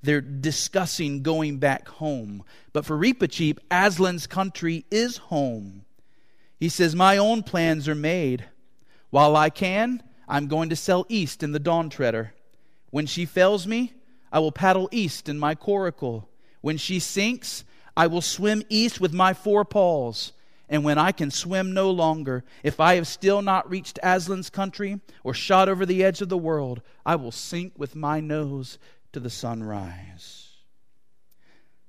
They're 0.00 0.20
discussing 0.20 1.24
going 1.24 1.58
back 1.58 1.88
home. 1.88 2.44
But 2.72 2.86
for 2.86 2.96
Reepicheep, 2.96 3.58
Aslan's 3.72 4.28
country 4.28 4.84
is 4.88 5.16
home. 5.16 5.84
He 6.60 6.68
says, 6.68 6.94
My 6.94 7.16
own 7.16 7.42
plans 7.42 7.88
are 7.88 7.96
made. 7.96 8.44
While 9.10 9.34
I 9.34 9.50
can, 9.50 10.04
I'm 10.30 10.46
going 10.46 10.68
to 10.68 10.76
sail 10.76 11.04
east 11.08 11.42
in 11.42 11.50
the 11.50 11.58
Dawn 11.58 11.90
Treader. 11.90 12.32
When 12.90 13.06
she 13.06 13.26
fails 13.26 13.66
me, 13.66 13.92
I 14.32 14.38
will 14.38 14.52
paddle 14.52 14.88
east 14.92 15.28
in 15.28 15.40
my 15.40 15.56
coracle. 15.56 16.28
When 16.60 16.76
she 16.76 17.00
sinks, 17.00 17.64
I 17.96 18.06
will 18.06 18.20
swim 18.20 18.62
east 18.68 19.00
with 19.00 19.12
my 19.12 19.34
four 19.34 19.64
paws. 19.64 20.32
And 20.68 20.84
when 20.84 20.98
I 20.98 21.10
can 21.10 21.32
swim 21.32 21.72
no 21.72 21.90
longer, 21.90 22.44
if 22.62 22.78
I 22.78 22.94
have 22.94 23.08
still 23.08 23.42
not 23.42 23.68
reached 23.68 23.98
Aslan's 24.04 24.50
country 24.50 25.00
or 25.24 25.34
shot 25.34 25.68
over 25.68 25.84
the 25.84 26.04
edge 26.04 26.22
of 26.22 26.28
the 26.28 26.38
world, 26.38 26.80
I 27.04 27.16
will 27.16 27.32
sink 27.32 27.72
with 27.76 27.96
my 27.96 28.20
nose 28.20 28.78
to 29.12 29.18
the 29.18 29.30
sunrise. 29.30 30.46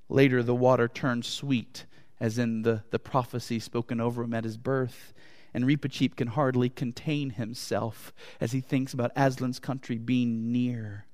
Later, 0.09 0.41
the 0.41 0.55
water 0.55 0.87
turned 0.87 1.25
sweet, 1.25 1.85
as 2.19 2.39
in 2.39 2.63
the, 2.63 2.83
the 2.89 2.97
prophecy 2.97 3.59
spoken 3.59 4.01
over 4.01 4.23
him 4.23 4.33
at 4.33 4.45
his 4.45 4.57
birth 4.57 5.13
And 5.53 5.65
Reepicheep 5.65 6.15
can 6.15 6.29
hardly 6.29 6.69
contain 6.69 7.31
himself 7.31 8.13
as 8.39 8.51
he 8.51 8.61
thinks 8.61 8.93
about 8.93 9.13
Aslan's 9.15 9.59
country 9.59 9.97
being 9.97 10.51
near. 10.51 11.05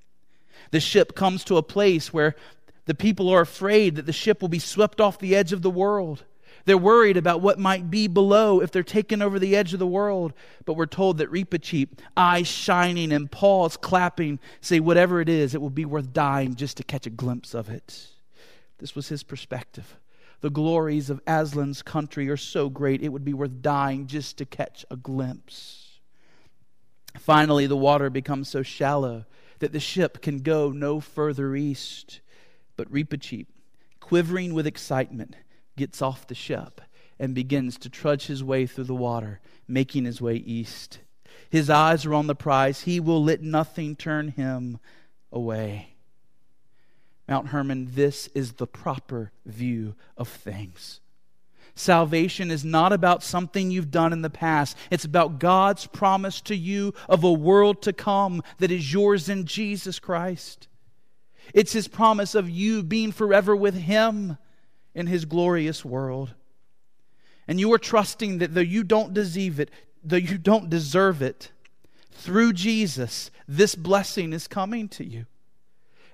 The 0.71 0.79
ship 0.79 1.15
comes 1.15 1.43
to 1.45 1.57
a 1.57 1.63
place 1.63 2.13
where 2.13 2.35
the 2.85 2.95
people 2.95 3.29
are 3.29 3.41
afraid 3.41 3.95
that 3.95 4.05
the 4.05 4.13
ship 4.13 4.41
will 4.41 4.49
be 4.49 4.59
swept 4.59 5.01
off 5.01 5.19
the 5.19 5.35
edge 5.35 5.53
of 5.53 5.61
the 5.61 5.69
world. 5.69 6.23
They're 6.65 6.77
worried 6.77 7.17
about 7.17 7.41
what 7.41 7.59
might 7.59 7.89
be 7.89 8.07
below 8.07 8.61
if 8.61 8.71
they're 8.71 8.83
taken 8.83 9.21
over 9.21 9.39
the 9.39 9.55
edge 9.55 9.73
of 9.73 9.79
the 9.79 9.87
world. 9.87 10.33
But 10.65 10.73
we're 10.73 10.85
told 10.85 11.17
that 11.17 11.31
Reepicheep, 11.31 11.99
eyes 12.15 12.47
shining 12.47 13.11
and 13.11 13.31
paws 13.31 13.77
clapping, 13.77 14.39
say, 14.61 14.79
whatever 14.79 15.21
it 15.21 15.29
is, 15.29 15.55
it 15.55 15.61
will 15.61 15.69
be 15.69 15.85
worth 15.85 16.11
dying 16.11 16.55
just 16.55 16.77
to 16.77 16.83
catch 16.83 17.05
a 17.05 17.09
glimpse 17.11 17.53
of 17.53 17.69
it. 17.69 18.07
This 18.79 18.95
was 18.95 19.07
his 19.07 19.23
perspective. 19.23 19.97
The 20.41 20.49
glories 20.49 21.09
of 21.09 21.23
Aslan's 21.25 21.81
country 21.81 22.29
are 22.29 22.37
so 22.37 22.69
great, 22.69 23.01
it 23.01 23.09
would 23.09 23.25
be 23.25 23.33
worth 23.33 23.61
dying 23.61 24.07
just 24.07 24.37
to 24.37 24.45
catch 24.45 24.85
a 24.91 24.95
glimpse. 24.95 25.99
Finally, 27.17 27.65
the 27.65 27.77
water 27.77 28.09
becomes 28.09 28.47
so 28.47 28.61
shallow 28.61 29.25
that 29.59 29.71
the 29.71 29.79
ship 29.79 30.21
can 30.21 30.39
go 30.39 30.71
no 30.71 30.99
further 30.99 31.55
east. 31.55 32.21
But 32.75 32.91
Reepicheep, 32.91 33.47
quivering 33.99 34.53
with 34.53 34.67
excitement, 34.67 35.35
gets 35.75 36.01
off 36.01 36.27
the 36.27 36.35
ship 36.35 36.81
and 37.19 37.33
begins 37.33 37.77
to 37.79 37.89
trudge 37.89 38.27
his 38.27 38.43
way 38.43 38.67
through 38.67 38.83
the 38.83 38.93
water, 38.93 39.39
making 39.67 40.05
his 40.05 40.21
way 40.21 40.35
east. 40.35 40.99
His 41.49 41.69
eyes 41.69 42.05
are 42.05 42.13
on 42.13 42.27
the 42.27 42.35
prize. 42.35 42.81
He 42.81 42.99
will 42.99 43.23
let 43.23 43.41
nothing 43.41 43.95
turn 43.95 44.29
him 44.29 44.79
away. 45.31 45.96
Mount 47.27 47.47
Hermon, 47.47 47.89
this 47.91 48.27
is 48.33 48.53
the 48.53 48.67
proper 48.67 49.31
view 49.45 49.95
of 50.17 50.27
things. 50.27 51.01
Salvation 51.75 52.49
is 52.49 52.65
not 52.65 52.91
about 52.91 53.21
something 53.21 53.69
you've 53.69 53.91
done 53.91 54.11
in 54.11 54.23
the 54.23 54.29
past. 54.29 54.75
It's 54.89 55.05
about 55.05 55.39
God's 55.39 55.85
promise 55.85 56.41
to 56.41 56.55
you 56.55 56.93
of 57.07 57.23
a 57.23 57.31
world 57.31 57.83
to 57.83 57.93
come 57.93 58.41
that 58.57 58.71
is 58.71 58.91
yours 58.91 59.29
in 59.29 59.45
Jesus 59.45 59.99
Christ. 59.99 60.67
It's 61.53 61.73
His 61.73 61.87
promise 61.87 62.33
of 62.33 62.49
you 62.49 62.81
being 62.81 63.11
forever 63.11 63.55
with 63.55 63.75
Him 63.75 64.37
in 64.95 65.05
His 65.05 65.25
glorious 65.25 65.85
world. 65.85 66.33
And 67.47 67.59
you 67.59 67.71
are 67.73 67.77
trusting 67.79 68.39
that 68.39 68.55
though 68.55 68.61
you 68.61 68.83
don't 68.83 69.13
deserve 69.13 69.59
it, 69.59 69.69
though 70.03 70.15
you 70.15 70.39
don't 70.39 70.69
deserve 70.69 71.21
it, 71.21 71.51
through 72.11 72.53
Jesus, 72.53 73.29
this 73.47 73.75
blessing 73.75 74.33
is 74.33 74.47
coming 74.47 74.89
to 74.89 75.05
you. 75.05 75.27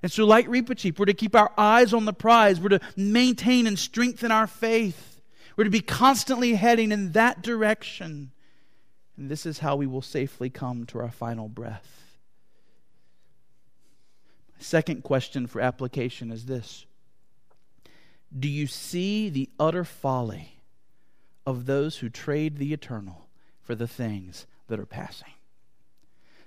And 0.04 0.12
so, 0.12 0.26
like 0.26 0.48
Reepicheep, 0.48 1.00
we're 1.00 1.06
to 1.06 1.14
keep 1.14 1.34
our 1.34 1.52
eyes 1.58 1.94
on 1.94 2.04
the 2.04 2.14
prize. 2.14 2.60
We're 2.60 2.70
to 2.70 2.82
maintain 2.98 3.66
and 3.66 3.80
strengthen 3.80 4.32
our 4.32 4.48
faith. 4.48 5.22
We're 5.56 5.64
to 5.64 5.70
be 5.70 5.80
constantly 5.80 6.56
heading 6.56 6.92
in 6.92 7.14
that 7.14 7.42
direction. 7.42 8.32
And 9.16 9.30
this 9.30 9.46
is 9.46 9.60
how 9.60 9.78
we 9.78 9.88
will 9.88 10.02
safely 10.02 10.50
come 10.50 10.86
to 10.88 11.00
our 11.00 11.10
final 11.10 11.48
breath. 11.48 12.20
Second 14.60 15.04
question 15.04 15.48
for 15.48 15.62
application 15.62 16.32
is 16.32 16.46
this 16.46 16.86
Do 18.38 18.50
you 18.50 18.68
see 18.68 19.30
the 19.30 19.50
utter 19.58 19.86
folly 19.86 20.60
of 21.46 21.66
those 21.66 21.98
who 21.98 22.10
trade 22.10 22.58
the 22.58 22.74
eternal 22.74 23.28
for 23.62 23.74
the 23.74 23.88
things 23.88 24.48
that 24.68 24.82
are 24.82 24.86
passing? 24.86 25.34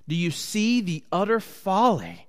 Do 0.06 0.14
you 0.14 0.30
see 0.30 0.82
the 0.82 1.04
utter 1.10 1.40
folly 1.40 2.26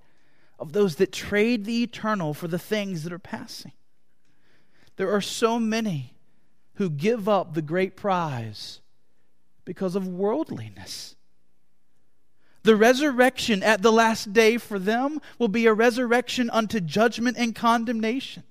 of 0.60 0.74
those 0.74 0.96
that 0.96 1.12
trade 1.12 1.66
the 1.66 1.84
eternal 1.84 2.34
for 2.34 2.48
the 2.48 2.60
things 2.60 3.04
that 3.04 3.14
are 3.14 3.20
passing. 3.20 3.74
There 4.96 5.12
are 5.12 5.22
so 5.22 5.60
many 5.60 6.16
who 6.76 6.90
give 6.90 7.30
up 7.30 7.54
the 7.54 7.62
great 7.62 7.96
prize 7.96 8.82
because 9.66 9.96
of 9.96 10.08
worldliness. 10.08 11.16
The 12.64 12.76
resurrection 12.76 13.64
at 13.64 13.82
the 13.82 13.92
last 13.92 14.34
day 14.34 14.58
for 14.58 14.78
them 14.80 15.22
will 15.40 15.48
be 15.48 15.68
a 15.68 15.74
resurrection 15.74 16.50
unto 16.50 16.80
judgment 16.80 17.38
and 17.38 17.56
condemnation. 17.56 18.44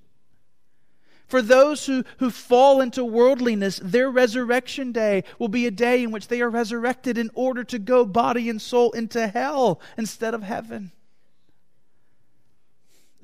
For 1.26 1.42
those 1.42 1.86
who, 1.86 2.04
who 2.18 2.30
fall 2.30 2.80
into 2.80 3.04
worldliness, 3.04 3.80
their 3.82 4.08
resurrection 4.10 4.92
day 4.92 5.24
will 5.38 5.48
be 5.48 5.66
a 5.66 5.72
day 5.72 6.04
in 6.04 6.12
which 6.12 6.28
they 6.28 6.40
are 6.40 6.48
resurrected 6.48 7.18
in 7.18 7.30
order 7.34 7.64
to 7.64 7.78
go 7.80 8.06
body 8.06 8.48
and 8.48 8.62
soul 8.62 8.92
into 8.92 9.26
hell 9.26 9.80
instead 9.98 10.34
of 10.34 10.44
heaven. 10.44 10.92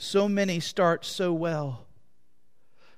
So 0.02 0.28
many 0.28 0.58
start 0.58 1.04
so 1.04 1.32
well. 1.32 1.86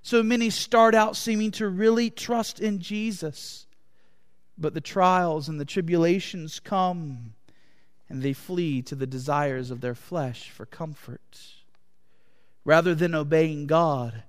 So 0.00 0.22
many 0.22 0.48
start 0.48 0.94
out 0.94 1.18
seeming 1.18 1.50
to 1.50 1.68
really 1.68 2.08
trust 2.08 2.60
in 2.60 2.78
Jesus. 2.78 3.66
But 4.56 4.72
the 4.72 4.80
trials 4.80 5.46
and 5.46 5.60
the 5.60 5.66
tribulations 5.66 6.60
come, 6.60 7.34
and 8.08 8.22
they 8.22 8.32
flee 8.32 8.80
to 8.80 8.94
the 8.94 9.06
desires 9.06 9.70
of 9.70 9.82
their 9.82 9.94
flesh 9.94 10.48
for 10.48 10.64
comfort. 10.64 11.42
Rather 12.64 12.94
than 12.94 13.14
obeying 13.14 13.66
God 13.66 14.22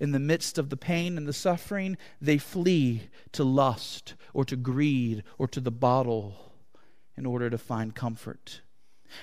in 0.00 0.12
the 0.12 0.18
midst 0.18 0.56
of 0.56 0.70
the 0.70 0.76
pain 0.78 1.18
and 1.18 1.28
the 1.28 1.34
suffering, 1.34 1.98
they 2.18 2.38
flee 2.38 3.10
to 3.32 3.44
lust 3.44 4.14
or 4.32 4.46
to 4.46 4.56
greed 4.56 5.22
or 5.36 5.46
to 5.48 5.60
the 5.60 5.70
bottle 5.70 6.54
in 7.14 7.26
order 7.26 7.50
to 7.50 7.58
find 7.58 7.94
comfort. 7.94 8.62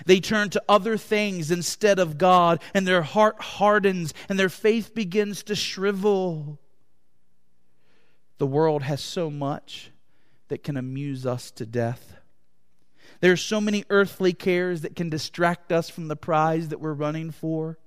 They 0.05 0.19
turn 0.19 0.49
to 0.51 0.63
other 0.69 0.97
things 0.97 1.51
instead 1.51 1.99
of 1.99 2.17
God, 2.17 2.61
and 2.73 2.87
their 2.87 3.01
heart 3.01 3.41
hardens 3.41 4.13
and 4.27 4.39
their 4.39 4.49
faith 4.49 4.93
begins 4.93 5.43
to 5.43 5.55
shrivel. 5.55 6.59
The 8.37 8.47
world 8.47 8.83
has 8.83 9.01
so 9.01 9.29
much 9.29 9.91
that 10.47 10.63
can 10.63 10.77
amuse 10.77 11.25
us 11.25 11.51
to 11.51 11.65
death. 11.65 12.15
There 13.21 13.31
are 13.31 13.37
so 13.37 13.59
many 13.59 13.83
earthly 13.89 14.33
cares 14.33 14.81
that 14.81 14.95
can 14.95 15.09
distract 15.09 15.71
us 15.71 15.89
from 15.89 16.07
the 16.07 16.15
prize 16.15 16.69
that 16.69 16.79
we're 16.79 16.93
running 16.93 17.31
for. 17.31 17.77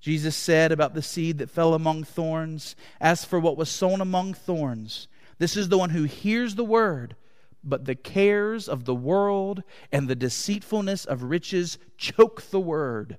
Jesus 0.00 0.34
said 0.34 0.72
about 0.72 0.94
the 0.94 1.02
seed 1.02 1.38
that 1.38 1.50
fell 1.50 1.74
among 1.74 2.04
thorns, 2.04 2.74
As 3.00 3.24
for 3.24 3.38
what 3.38 3.58
was 3.58 3.68
sown 3.68 4.00
among 4.00 4.32
thorns, 4.32 5.08
this 5.38 5.56
is 5.56 5.68
the 5.68 5.78
one 5.78 5.90
who 5.90 6.04
hears 6.04 6.54
the 6.54 6.64
word 6.64 7.16
but 7.62 7.84
the 7.84 7.94
cares 7.94 8.68
of 8.68 8.84
the 8.84 8.94
world 8.94 9.62
and 9.92 10.08
the 10.08 10.14
deceitfulness 10.14 11.04
of 11.04 11.24
riches 11.24 11.78
choke 11.96 12.42
the 12.50 12.60
word, 12.60 13.18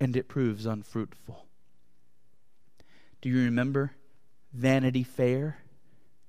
and 0.00 0.16
it 0.16 0.28
proves 0.28 0.66
unfruitful. 0.66 1.46
Do 3.20 3.28
you 3.28 3.44
remember 3.44 3.92
Vanity 4.52 5.02
Fair 5.02 5.58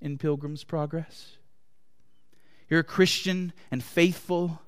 in 0.02 0.18
Pilgrim's 0.18 0.64
Progress? 0.64 1.38
You're 2.70 2.80
a 2.82 2.84
Christian 2.84 3.54
and 3.72 3.84
faithful. 3.84 4.62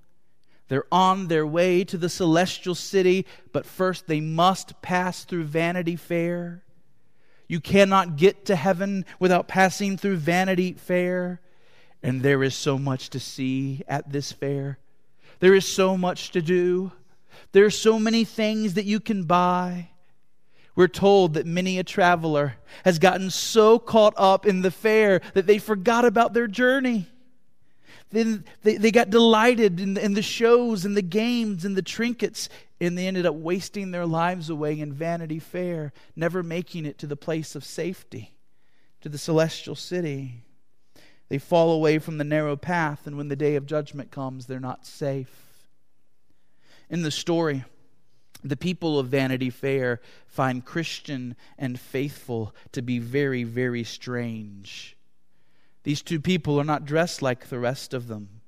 They're 0.67 0.86
on 0.91 1.28
their 1.28 1.48
way 1.48 1.84
to 1.86 1.98
the 1.98 2.10
celestial 2.10 2.76
city, 2.76 3.26
but 3.52 3.65
first 3.65 4.08
they 4.08 4.22
must 4.22 4.82
pass 4.82 5.24
through 5.24 5.45
Vanity 5.45 5.95
Fair. 5.95 6.63
You 7.48 7.60
cannot 7.60 8.15
get 8.15 8.45
to 8.45 8.56
heaven 8.56 9.06
without 9.19 9.48
passing 9.48 9.98
through 9.98 10.17
Vanity 10.17 10.74
Fair. 10.74 11.41
And 12.01 12.21
there 12.21 12.43
is 12.43 12.55
so 12.55 12.77
much 12.77 13.09
to 13.12 13.19
see 13.19 13.81
at 13.88 14.12
this 14.12 14.31
fair. 14.31 14.79
There 15.39 15.53
is 15.53 15.67
so 15.67 15.97
much 15.97 16.31
to 16.31 16.41
do. 16.41 16.91
There 17.51 17.65
are 17.65 17.71
so 17.71 17.99
many 17.99 18.23
things 18.23 18.75
that 18.75 18.85
you 18.85 18.99
can 18.99 19.23
buy. 19.23 19.89
We're 20.75 20.88
told 20.88 21.33
that 21.33 21.45
many 21.45 21.77
a 21.77 21.83
traveler 21.83 22.55
has 22.85 22.99
gotten 22.99 23.29
so 23.29 23.79
caught 23.79 24.13
up 24.15 24.45
in 24.45 24.62
the 24.62 24.71
fair 24.71 25.21
that 25.33 25.45
they 25.45 25.57
forgot 25.57 26.05
about 26.05 26.33
their 26.33 26.47
journey. 26.47 27.07
Then 28.12 28.45
they, 28.63 28.77
they 28.77 28.91
got 28.91 29.09
delighted 29.09 29.79
in 29.79 29.97
in 29.97 30.13
the 30.13 30.21
shows 30.21 30.85
and 30.85 30.97
the 30.97 31.01
games 31.01 31.63
and 31.65 31.75
the 31.75 31.81
trinkets, 31.81 32.49
and 32.81 32.97
they 32.97 33.07
ended 33.07 33.25
up 33.25 33.35
wasting 33.35 33.91
their 33.91 34.05
lives 34.05 34.49
away 34.49 34.79
in 34.79 34.93
Vanity 34.93 35.39
Fair, 35.39 35.93
never 36.15 36.41
making 36.41 36.85
it 36.85 36.97
to 36.99 37.07
the 37.07 37.15
place 37.15 37.55
of 37.55 37.63
safety, 37.63 38.33
to 39.01 39.09
the 39.09 39.17
celestial 39.17 39.75
city. 39.75 40.41
They 41.30 41.38
fall 41.38 41.72
away 41.72 42.00
from 42.00 42.18
the 42.18 42.24
narrow 42.24 42.56
path, 42.56 43.06
and 43.06 43.15
when 43.15 43.28
the 43.28 43.36
day 43.36 43.56
of 43.56 43.65
judgment 43.65 44.12
comes, 44.12 44.48
they're 44.48 44.60
not 44.60 44.86
safe. 44.86 45.68
In 46.89 47.04
the 47.04 47.12
story, 47.12 47.63
the 48.44 48.58
people 48.58 48.98
of 48.98 49.08
Vanity 49.08 49.50
Fair 49.50 50.02
find 50.28 50.65
Christian 50.65 51.36
and 51.58 51.80
faithful 51.80 52.56
to 52.72 52.82
be 52.82 52.98
very, 52.98 53.44
very 53.44 53.84
strange. 53.84 54.98
These 55.84 56.02
two 56.02 56.20
people 56.20 56.60
are 56.60 56.65
not 56.65 56.86
dressed 56.86 57.22
like 57.22 57.48
the 57.48 57.60
rest 57.60 57.94
of 57.94 58.08
them, 58.08 58.42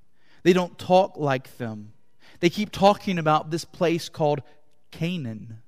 they 0.43 0.53
don't 0.53 0.79
talk 0.79 1.17
like 1.17 1.57
them. 1.57 1.93
They 2.39 2.49
keep 2.49 2.71
talking 2.71 3.19
about 3.19 3.51
this 3.51 3.65
place 3.65 4.09
called 4.09 4.41
Canaan. 4.89 5.60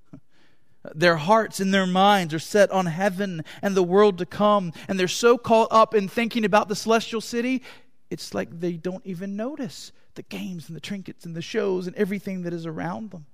Their 0.93 1.15
hearts 1.15 1.59
and 1.59 1.73
their 1.73 1.85
minds 1.85 2.33
are 2.33 2.39
set 2.39 2.69
on 2.71 2.87
heaven 2.87 3.43
and 3.61 3.75
the 3.75 3.83
world 3.83 4.17
to 4.17 4.25
come, 4.25 4.73
and 4.87 4.99
they're 4.99 5.07
so 5.07 5.37
caught 5.37 5.69
up 5.71 5.95
in 5.95 6.09
thinking 6.09 6.43
about 6.43 6.67
the 6.67 6.75
celestial 6.75 7.21
city, 7.21 7.63
it's 8.09 8.33
like 8.33 8.59
they 8.59 8.73
don't 8.73 9.05
even 9.05 9.35
notice 9.35 9.91
the 10.15 10.23
games 10.23 10.67
and 10.67 10.75
the 10.75 10.81
trinkets 10.81 11.25
and 11.25 11.35
the 11.35 11.41
shows 11.41 11.87
and 11.87 11.95
everything 11.95 12.43
that 12.43 12.53
is 12.53 12.65
around 12.65 13.11
them. 13.11 13.25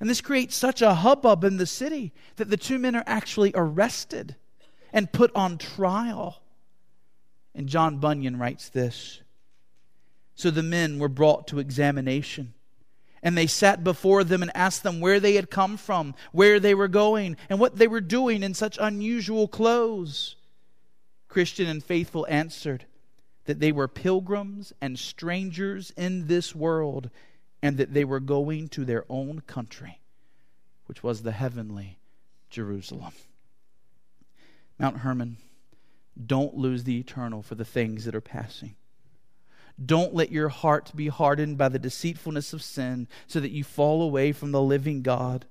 And 0.00 0.10
this 0.10 0.20
creates 0.20 0.56
such 0.56 0.82
a 0.82 0.94
hubbub 0.94 1.44
in 1.44 1.58
the 1.58 1.66
city 1.66 2.12
that 2.36 2.50
the 2.50 2.56
two 2.56 2.78
men 2.78 2.96
are 2.96 3.04
actually 3.06 3.52
arrested 3.54 4.34
and 4.92 5.12
put 5.12 5.30
on 5.34 5.58
trial. 5.58 6.42
And 7.54 7.68
John 7.68 7.98
Bunyan 7.98 8.36
writes 8.36 8.68
this 8.68 9.22
So 10.34 10.50
the 10.50 10.62
men 10.62 10.98
were 10.98 11.08
brought 11.08 11.46
to 11.48 11.60
examination. 11.60 12.54
And 13.22 13.38
they 13.38 13.46
sat 13.46 13.84
before 13.84 14.24
them 14.24 14.42
and 14.42 14.50
asked 14.54 14.82
them 14.82 15.00
where 15.00 15.20
they 15.20 15.34
had 15.34 15.50
come 15.50 15.76
from, 15.76 16.14
where 16.32 16.58
they 16.58 16.74
were 16.74 16.88
going, 16.88 17.36
and 17.48 17.60
what 17.60 17.76
they 17.76 17.86
were 17.86 18.00
doing 18.00 18.42
in 18.42 18.54
such 18.54 18.78
unusual 18.80 19.46
clothes. 19.46 20.34
Christian 21.28 21.68
and 21.68 21.82
faithful 21.82 22.26
answered 22.28 22.84
that 23.44 23.60
they 23.60 23.72
were 23.72 23.88
pilgrims 23.88 24.72
and 24.80 24.98
strangers 24.98 25.92
in 25.96 26.26
this 26.26 26.54
world, 26.54 27.10
and 27.62 27.76
that 27.76 27.94
they 27.94 28.04
were 28.04 28.20
going 28.20 28.68
to 28.70 28.84
their 28.84 29.04
own 29.08 29.40
country, 29.46 30.00
which 30.86 31.02
was 31.02 31.22
the 31.22 31.32
heavenly 31.32 31.98
Jerusalem. 32.50 33.12
Mount 34.78 34.98
Hermon, 34.98 35.36
don't 36.26 36.56
lose 36.56 36.84
the 36.84 36.98
eternal 36.98 37.42
for 37.42 37.54
the 37.54 37.64
things 37.64 38.04
that 38.04 38.14
are 38.14 38.20
passing. 38.20 38.74
Don't 39.84 40.14
let 40.14 40.30
your 40.30 40.48
heart 40.48 40.92
be 40.94 41.08
hardened 41.08 41.58
by 41.58 41.68
the 41.68 41.78
deceitfulness 41.78 42.52
of 42.52 42.62
sin 42.62 43.08
so 43.26 43.40
that 43.40 43.50
you 43.50 43.64
fall 43.64 44.02
away 44.02 44.32
from 44.32 44.52
the 44.52 44.62
living 44.62 45.02
God. 45.02 45.46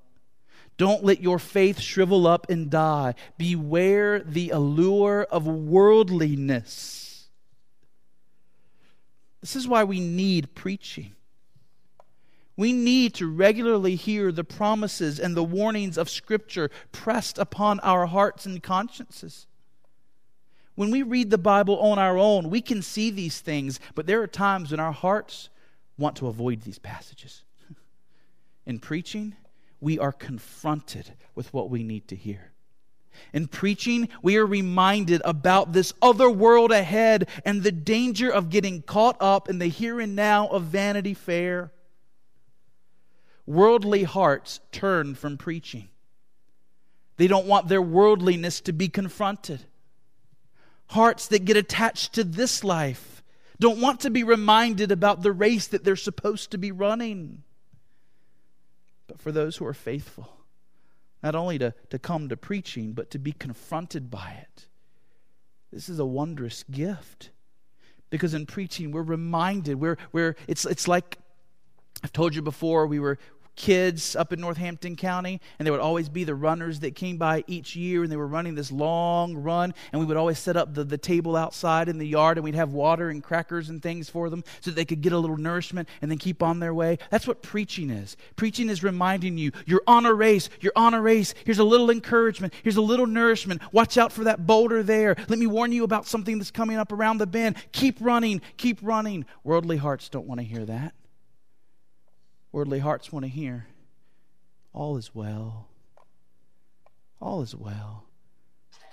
Don't 0.77 1.03
let 1.03 1.21
your 1.21 1.39
faith 1.39 1.79
shrivel 1.79 2.25
up 2.25 2.49
and 2.49 2.69
die. 2.69 3.13
Beware 3.37 4.19
the 4.19 4.49
allure 4.49 5.23
of 5.29 5.45
worldliness. 5.45 7.27
This 9.41 9.55
is 9.55 9.67
why 9.67 9.83
we 9.83 9.99
need 9.99 10.55
preaching. 10.55 11.15
We 12.55 12.73
need 12.73 13.15
to 13.15 13.27
regularly 13.27 13.95
hear 13.95 14.31
the 14.31 14.43
promises 14.43 15.19
and 15.19 15.35
the 15.35 15.43
warnings 15.43 15.97
of 15.97 16.09
Scripture 16.09 16.69
pressed 16.91 17.37
upon 17.37 17.79
our 17.79 18.05
hearts 18.05 18.45
and 18.45 18.61
consciences. 18.61 19.47
When 20.81 20.89
we 20.89 21.03
read 21.03 21.29
the 21.29 21.37
Bible 21.37 21.77
on 21.77 21.99
our 21.99 22.17
own, 22.17 22.49
we 22.49 22.59
can 22.59 22.81
see 22.81 23.11
these 23.11 23.39
things, 23.39 23.79
but 23.93 24.07
there 24.07 24.19
are 24.23 24.25
times 24.25 24.71
when 24.71 24.79
our 24.79 24.91
hearts 24.91 25.49
want 25.95 26.15
to 26.15 26.25
avoid 26.25 26.63
these 26.63 26.79
passages. 26.79 27.43
In 28.65 28.79
preaching, 28.79 29.35
we 29.79 29.99
are 29.99 30.11
confronted 30.11 31.13
with 31.35 31.53
what 31.53 31.69
we 31.69 31.83
need 31.83 32.07
to 32.07 32.15
hear. 32.15 32.53
In 33.31 33.45
preaching, 33.47 34.09
we 34.23 34.37
are 34.37 34.45
reminded 34.47 35.21
about 35.23 35.71
this 35.71 35.93
other 36.01 36.31
world 36.31 36.71
ahead 36.71 37.29
and 37.45 37.61
the 37.61 37.71
danger 37.71 38.31
of 38.31 38.49
getting 38.49 38.81
caught 38.81 39.17
up 39.19 39.51
in 39.51 39.59
the 39.59 39.67
here 39.67 39.99
and 39.99 40.15
now 40.15 40.47
of 40.47 40.63
Vanity 40.63 41.13
Fair. 41.13 41.71
Worldly 43.45 44.01
hearts 44.01 44.61
turn 44.71 45.13
from 45.13 45.37
preaching. 45.37 45.89
They 47.17 47.27
don't 47.27 47.45
want 47.45 47.67
their 47.67 47.83
worldliness 47.83 48.61
to 48.61 48.73
be 48.73 48.89
confronted 48.89 49.67
hearts 50.91 51.27
that 51.27 51.45
get 51.45 51.57
attached 51.57 52.13
to 52.13 52.23
this 52.23 52.63
life 52.63 53.23
don't 53.59 53.81
want 53.81 54.01
to 54.01 54.09
be 54.09 54.23
reminded 54.23 54.91
about 54.91 55.21
the 55.21 55.31
race 55.31 55.67
that 55.67 55.83
they're 55.83 55.95
supposed 55.95 56.51
to 56.51 56.57
be 56.57 56.71
running. 56.71 57.43
But 59.07 59.19
for 59.19 59.31
those 59.31 59.57
who 59.57 59.65
are 59.65 59.73
faithful, 59.73 60.37
not 61.21 61.35
only 61.35 61.59
to, 61.59 61.73
to 61.91 61.99
come 61.99 62.29
to 62.29 62.37
preaching, 62.37 62.93
but 62.93 63.11
to 63.11 63.19
be 63.19 63.31
confronted 63.31 64.09
by 64.09 64.37
it, 64.41 64.67
this 65.71 65.89
is 65.89 65.99
a 65.99 66.05
wondrous 66.05 66.63
gift. 66.63 67.29
Because 68.09 68.33
in 68.33 68.45
preaching, 68.45 68.91
we're 68.91 69.03
reminded, 69.03 69.79
we're, 69.79 69.97
we're, 70.11 70.35
it's, 70.47 70.65
it's 70.65 70.87
like 70.87 71.17
I've 72.03 72.11
told 72.11 72.35
you 72.35 72.41
before, 72.41 72.87
we 72.87 72.99
were, 72.99 73.19
kids 73.61 74.15
up 74.15 74.33
in 74.33 74.41
Northampton 74.41 74.95
County, 74.95 75.39
and 75.59 75.65
there 75.65 75.71
would 75.71 75.81
always 75.81 76.09
be 76.09 76.23
the 76.23 76.33
runners 76.33 76.79
that 76.79 76.95
came 76.95 77.17
by 77.17 77.43
each 77.45 77.75
year, 77.75 78.01
and 78.01 78.11
they 78.11 78.17
were 78.17 78.25
running 78.25 78.55
this 78.55 78.71
long 78.71 79.35
run, 79.35 79.71
and 79.91 79.99
we 79.99 80.05
would 80.07 80.17
always 80.17 80.39
set 80.39 80.57
up 80.57 80.73
the, 80.73 80.83
the 80.83 80.97
table 80.97 81.35
outside 81.35 81.87
in 81.87 81.99
the 81.99 82.07
yard, 82.07 82.39
and 82.39 82.43
we'd 82.43 82.55
have 82.55 82.73
water 82.73 83.09
and 83.09 83.23
crackers 83.23 83.69
and 83.69 83.83
things 83.83 84.09
for 84.09 84.31
them 84.31 84.43
so 84.61 84.71
that 84.71 84.75
they 84.75 84.83
could 84.83 85.01
get 85.01 85.13
a 85.13 85.17
little 85.17 85.37
nourishment 85.37 85.87
and 86.01 86.09
then 86.09 86.17
keep 86.17 86.41
on 86.41 86.59
their 86.59 86.73
way. 86.73 86.97
That's 87.11 87.27
what 87.27 87.43
preaching 87.43 87.91
is. 87.91 88.17
Preaching 88.35 88.67
is 88.67 88.83
reminding 88.83 89.37
you, 89.37 89.51
you're 89.67 89.83
on 89.85 90.07
a 90.07 90.13
race, 90.13 90.49
you're 90.59 90.73
on 90.75 90.95
a 90.95 91.01
race. 91.01 91.35
Here's 91.45 91.59
a 91.59 91.63
little 91.63 91.91
encouragement, 91.91 92.55
here's 92.63 92.77
a 92.77 92.81
little 92.81 93.05
nourishment. 93.05 93.61
Watch 93.71 93.95
out 93.95 94.11
for 94.11 94.23
that 94.23 94.47
boulder 94.47 94.81
there. 94.81 95.15
Let 95.29 95.37
me 95.37 95.45
warn 95.45 95.71
you 95.71 95.83
about 95.83 96.07
something 96.07 96.39
that's 96.39 96.49
coming 96.49 96.77
up 96.77 96.91
around 96.91 97.19
the 97.19 97.27
bend. 97.27 97.57
Keep 97.73 97.97
running, 98.01 98.41
keep 98.57 98.79
running. 98.81 99.23
Worldly 99.43 99.77
hearts 99.77 100.09
don't 100.09 100.25
want 100.25 100.39
to 100.39 100.45
hear 100.45 100.65
that. 100.65 100.95
Worldly 102.51 102.79
hearts 102.79 103.11
want 103.11 103.23
to 103.23 103.29
hear, 103.29 103.67
all 104.73 104.97
is 104.97 105.15
well. 105.15 105.67
All 107.21 107.41
is 107.41 107.55
well. 107.55 108.05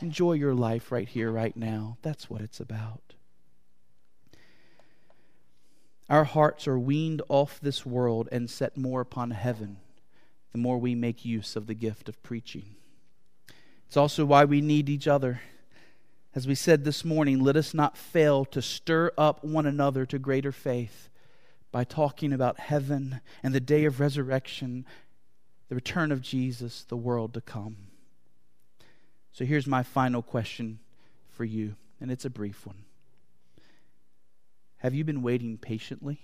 Enjoy 0.00 0.34
your 0.34 0.54
life 0.54 0.92
right 0.92 1.08
here, 1.08 1.30
right 1.30 1.56
now. 1.56 1.96
That's 2.02 2.30
what 2.30 2.40
it's 2.40 2.60
about. 2.60 3.14
Our 6.08 6.24
hearts 6.24 6.68
are 6.68 6.78
weaned 6.78 7.22
off 7.28 7.60
this 7.60 7.84
world 7.84 8.28
and 8.30 8.48
set 8.48 8.76
more 8.76 9.00
upon 9.00 9.32
heaven 9.32 9.78
the 10.52 10.58
more 10.58 10.78
we 10.78 10.94
make 10.94 11.24
use 11.24 11.56
of 11.56 11.66
the 11.66 11.74
gift 11.74 12.08
of 12.08 12.22
preaching. 12.22 12.76
It's 13.86 13.96
also 13.96 14.24
why 14.24 14.44
we 14.44 14.60
need 14.60 14.88
each 14.88 15.06
other. 15.06 15.40
As 16.34 16.46
we 16.46 16.54
said 16.54 16.84
this 16.84 17.04
morning, 17.04 17.40
let 17.40 17.56
us 17.56 17.74
not 17.74 17.96
fail 17.96 18.44
to 18.46 18.62
stir 18.62 19.10
up 19.18 19.44
one 19.44 19.66
another 19.66 20.06
to 20.06 20.18
greater 20.18 20.52
faith 20.52 21.10
by 21.70 21.84
talking 21.84 22.32
about 22.32 22.58
heaven 22.58 23.20
and 23.42 23.54
the 23.54 23.60
day 23.60 23.84
of 23.84 24.00
resurrection, 24.00 24.86
the 25.68 25.74
return 25.74 26.10
of 26.10 26.22
Jesus, 26.22 26.84
the 26.84 26.96
world 26.96 27.34
to 27.34 27.40
come. 27.40 27.76
So 29.32 29.44
here's 29.44 29.66
my 29.66 29.82
final 29.82 30.22
question 30.22 30.80
for 31.30 31.44
you, 31.44 31.76
and 32.00 32.10
it's 32.10 32.24
a 32.24 32.30
brief 32.30 32.66
one. 32.66 32.84
Have 34.78 34.94
you 34.94 35.04
been 35.04 35.22
waiting 35.22 35.58
patiently? 35.58 36.20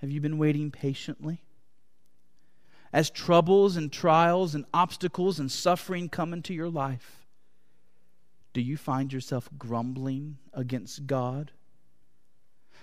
Have 0.00 0.10
you 0.10 0.20
been 0.20 0.38
waiting 0.38 0.70
patiently? 0.70 1.42
As 2.92 3.08
troubles 3.08 3.76
and 3.76 3.90
trials 3.90 4.54
and 4.54 4.66
obstacles 4.74 5.38
and 5.38 5.50
suffering 5.50 6.08
come 6.08 6.32
into 6.32 6.52
your 6.52 6.68
life, 6.68 7.26
do 8.52 8.60
you 8.60 8.76
find 8.76 9.12
yourself 9.12 9.48
grumbling 9.58 10.38
against 10.52 11.06
God? 11.06 11.52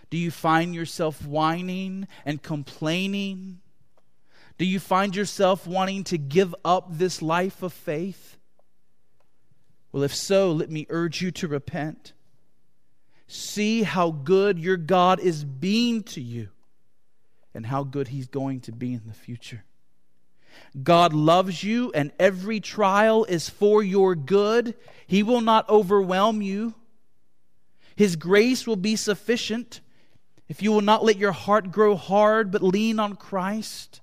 Do 0.09 0.17
you 0.17 0.31
find 0.31 0.73
yourself 0.73 1.25
whining 1.25 2.07
and 2.25 2.41
complaining? 2.41 3.59
Do 4.57 4.65
you 4.65 4.79
find 4.79 5.15
yourself 5.15 5.67
wanting 5.67 6.03
to 6.05 6.17
give 6.17 6.55
up 6.65 6.87
this 6.89 7.21
life 7.21 7.61
of 7.61 7.73
faith? 7.73 8.37
Well, 9.91 10.03
if 10.03 10.13
so, 10.13 10.51
let 10.51 10.69
me 10.69 10.85
urge 10.89 11.21
you 11.21 11.31
to 11.31 11.47
repent. 11.47 12.13
See 13.27 13.83
how 13.83 14.11
good 14.11 14.59
your 14.59 14.77
God 14.77 15.19
is 15.19 15.43
being 15.43 16.03
to 16.03 16.21
you 16.21 16.49
and 17.53 17.65
how 17.65 17.83
good 17.83 18.07
He's 18.07 18.27
going 18.27 18.61
to 18.61 18.71
be 18.71 18.93
in 18.93 19.03
the 19.05 19.13
future. 19.13 19.63
God 20.81 21.13
loves 21.13 21.63
you, 21.63 21.91
and 21.93 22.11
every 22.19 22.59
trial 22.59 23.23
is 23.25 23.49
for 23.49 23.81
your 23.81 24.15
good. 24.15 24.75
He 25.07 25.23
will 25.23 25.41
not 25.41 25.69
overwhelm 25.69 26.41
you. 26.41 26.73
His 27.95 28.15
grace 28.15 28.65
will 28.67 28.75
be 28.75 28.95
sufficient 28.95 29.81
if 30.49 30.61
you 30.61 30.71
will 30.71 30.81
not 30.81 31.05
let 31.05 31.17
your 31.17 31.31
heart 31.31 31.71
grow 31.71 31.95
hard 31.95 32.51
but 32.51 32.61
lean 32.61 32.99
on 32.99 33.15
Christ, 33.15 34.01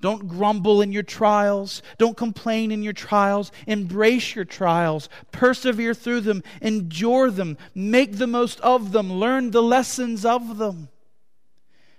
don't 0.00 0.28
grumble 0.28 0.82
in 0.82 0.92
your 0.92 1.02
trials. 1.02 1.82
Don't 1.98 2.16
complain 2.16 2.70
in 2.70 2.82
your 2.82 2.92
trials. 2.92 3.50
Embrace 3.66 4.34
your 4.34 4.44
trials. 4.44 5.08
Persevere 5.32 5.94
through 5.94 6.20
them. 6.20 6.42
Endure 6.60 7.30
them. 7.30 7.56
Make 7.74 8.18
the 8.18 8.26
most 8.26 8.60
of 8.60 8.92
them. 8.92 9.12
Learn 9.12 9.50
the 9.50 9.62
lessons 9.62 10.24
of 10.24 10.58
them. 10.58 10.88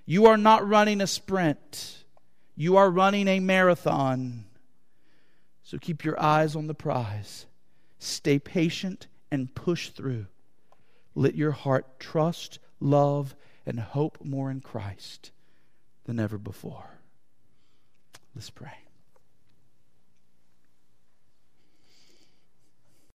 You 0.05 0.27
are 0.27 0.37
not 0.37 0.67
running 0.67 1.01
a 1.01 1.07
sprint, 1.07 2.05
you 2.55 2.77
are 2.77 2.89
running 2.89 3.27
a 3.27 3.41
marathon. 3.41 4.45
So 5.63 5.77
keep 5.77 6.05
your 6.05 6.17
eyes 6.17 6.55
on 6.55 6.67
the 6.67 6.73
prize. 6.73 7.45
Stay 7.99 8.39
patient 8.39 9.07
and 9.29 9.53
push 9.53 9.89
through. 9.89 10.27
Let 11.13 11.35
your 11.35 11.51
heart 11.51 11.99
trust 11.99 12.59
love, 12.79 13.35
and 13.65 13.79
hope 13.79 14.17
more 14.23 14.49
in 14.49 14.61
Christ 14.61 15.31
than 16.05 16.19
ever 16.19 16.37
before. 16.37 16.99
Let's 18.35 18.49
pray. 18.49 18.86